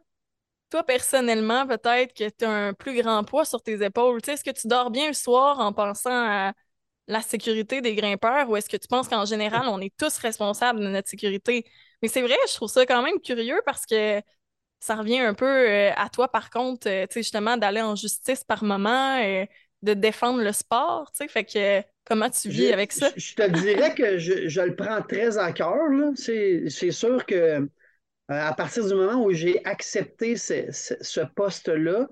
[0.70, 4.22] toi, personnellement, peut-être que tu as un plus grand poids sur tes épaules?
[4.22, 6.54] Tu sais, est-ce que tu dors bien le soir en pensant à
[7.10, 10.82] la sécurité des grimpeurs ou est-ce que tu penses qu'en général, on est tous responsables
[10.82, 11.66] de notre sécurité?
[12.04, 14.22] Mais c'est vrai, je trouve ça quand même curieux parce que
[14.80, 17.96] ça revient un peu euh, à toi, par contre, euh, tu sais, justement, d'aller en
[17.96, 19.46] justice par moment, euh,
[19.84, 23.12] de défendre le sport, tu sais, fait que comment tu vis Je- avec ça?
[23.16, 25.76] Je, te dirais que je, je le prends très à cœur.
[25.92, 26.12] là.
[26.16, 27.70] C'est sûr que
[28.30, 32.10] à partir du moment où j'ai accepté ce, ce- ce poste-là,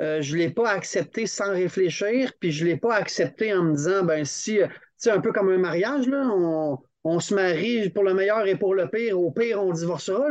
[0.00, 3.62] euh, je ne l'ai pas accepté sans réfléchir, puis je ne l'ai pas accepté en
[3.64, 7.20] me disant, ben si, euh, tu sais, un peu comme un mariage, là, on, on
[7.20, 10.26] se marie pour le meilleur et pour le pire, au pire, on divorcera.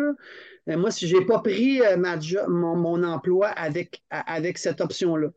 [0.67, 4.81] Mais moi, si je n'ai pas pris euh, ma mon, mon emploi avec, avec cette
[4.81, 5.29] option-là,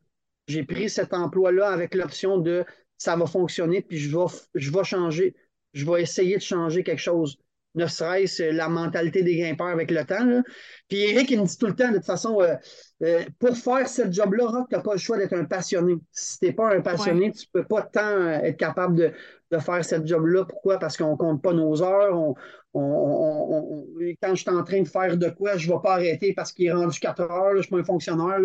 [0.48, 2.64] j'ai pris cet emploi-là avec l'option de
[2.98, 4.24] ça va fonctionner, puis je vais,
[4.54, 5.34] je vais changer,
[5.74, 7.38] je vais essayer de changer quelque chose.
[7.76, 10.42] Ne serait-ce la mentalité des grimpeurs avec le temps.
[10.88, 12.54] Puis Eric, il me dit tout le temps, de toute façon, euh,
[13.02, 15.94] euh, pour faire ce job-là, tu n'as pas le choix d'être un passionné.
[16.10, 19.12] Si tu n'es pas un passionné, tu ne peux pas tant être capable de,
[19.60, 20.44] faire ce job-là.
[20.44, 20.78] Pourquoi?
[20.78, 22.34] Parce qu'on ne compte pas nos heures.
[22.74, 26.52] quand je suis en train de faire de quoi, je ne vais pas arrêter parce
[26.52, 28.40] qu'il est rendu 4 heures, je ne suis pas un fonctionnaire.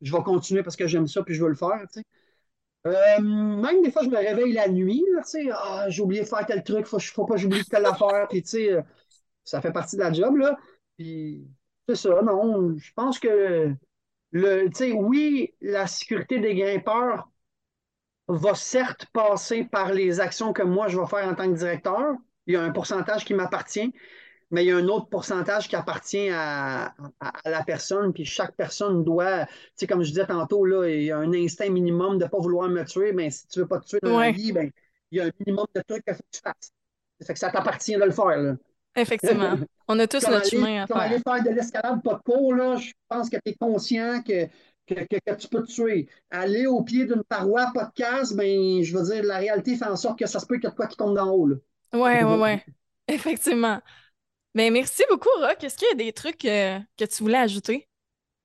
[0.00, 1.84] je vais continuer parce que j'aime ça puis je veux le faire.
[2.86, 5.04] Euh, même des fois, je me réveille la nuit,
[5.52, 8.42] ah, j'ai oublié de faire tel truc, faut, faut pas que j'oublie telle affaire, puis
[8.42, 8.76] tu sais,
[9.44, 10.56] ça fait partie de la job, là.
[10.98, 11.46] Puis
[11.88, 13.74] c'est ça, non, je pense que
[14.32, 17.28] le, tu sais, oui, la sécurité des grimpeurs
[18.28, 22.14] va certes passer par les actions que moi je vais faire en tant que directeur.
[22.46, 23.92] Il y a un pourcentage qui m'appartient,
[24.50, 26.94] mais il y a un autre pourcentage qui appartient à,
[27.44, 31.10] la personne, puis chaque personne doit, tu sais, comme je disais tantôt, là, il y
[31.10, 33.68] a un instinct minimum de ne pas vouloir me tuer, mais si tu ne veux
[33.68, 34.70] pas te tuer dans la vie, ben,
[35.10, 36.72] il y a un minimum de trucs qu'il faut que tu fasses.
[37.20, 38.36] Ça fait que ça t'appartient de le faire.
[38.36, 38.56] Là.
[38.94, 39.56] Effectivement.
[39.88, 40.96] On a tous notre chemin à faire.
[40.96, 44.46] aller faire de l'escalade pas de cours, là, je pense que tu es conscient que,
[44.86, 46.08] que, que, tu peux te tuer.
[46.30, 49.86] Aller au pied d'une paroi, pas de casse, ben, je veux dire, la réalité fait
[49.86, 51.46] en sorte que ça se peut qu'il y ait de quoi qui tombe d'en haut.
[51.46, 51.56] Là.
[51.92, 52.64] Ouais, ouais, ouais.
[53.08, 53.80] Effectivement.
[54.56, 55.62] Ben, merci beaucoup, Rock.
[55.62, 57.86] Est-ce qu'il y a des trucs euh, que tu voulais ajouter?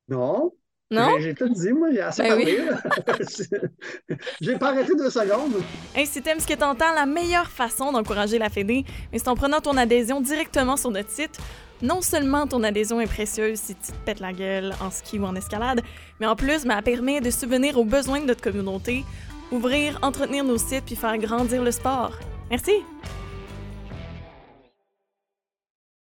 [0.10, 0.52] Non.
[0.92, 1.18] Non?
[1.22, 2.60] J'ai tout dit, moi, j'ai assez ben parlé.
[4.42, 5.64] j'ai pas arrêté deux secondes.
[5.96, 8.84] Hey, si t'aimes ce que t'entends, la meilleure façon d'encourager la Fédé,
[9.14, 11.40] c'est en prenant ton adhésion directement sur notre site.
[11.82, 15.24] Non seulement ton adhésion est précieuse si tu te pètes la gueule en ski ou
[15.24, 15.80] en escalade,
[16.20, 19.06] mais en plus, ben, elle permet de subvenir aux besoins de notre communauté,
[19.50, 22.20] ouvrir, entretenir nos sites puis faire grandir le sport.
[22.50, 22.84] Merci!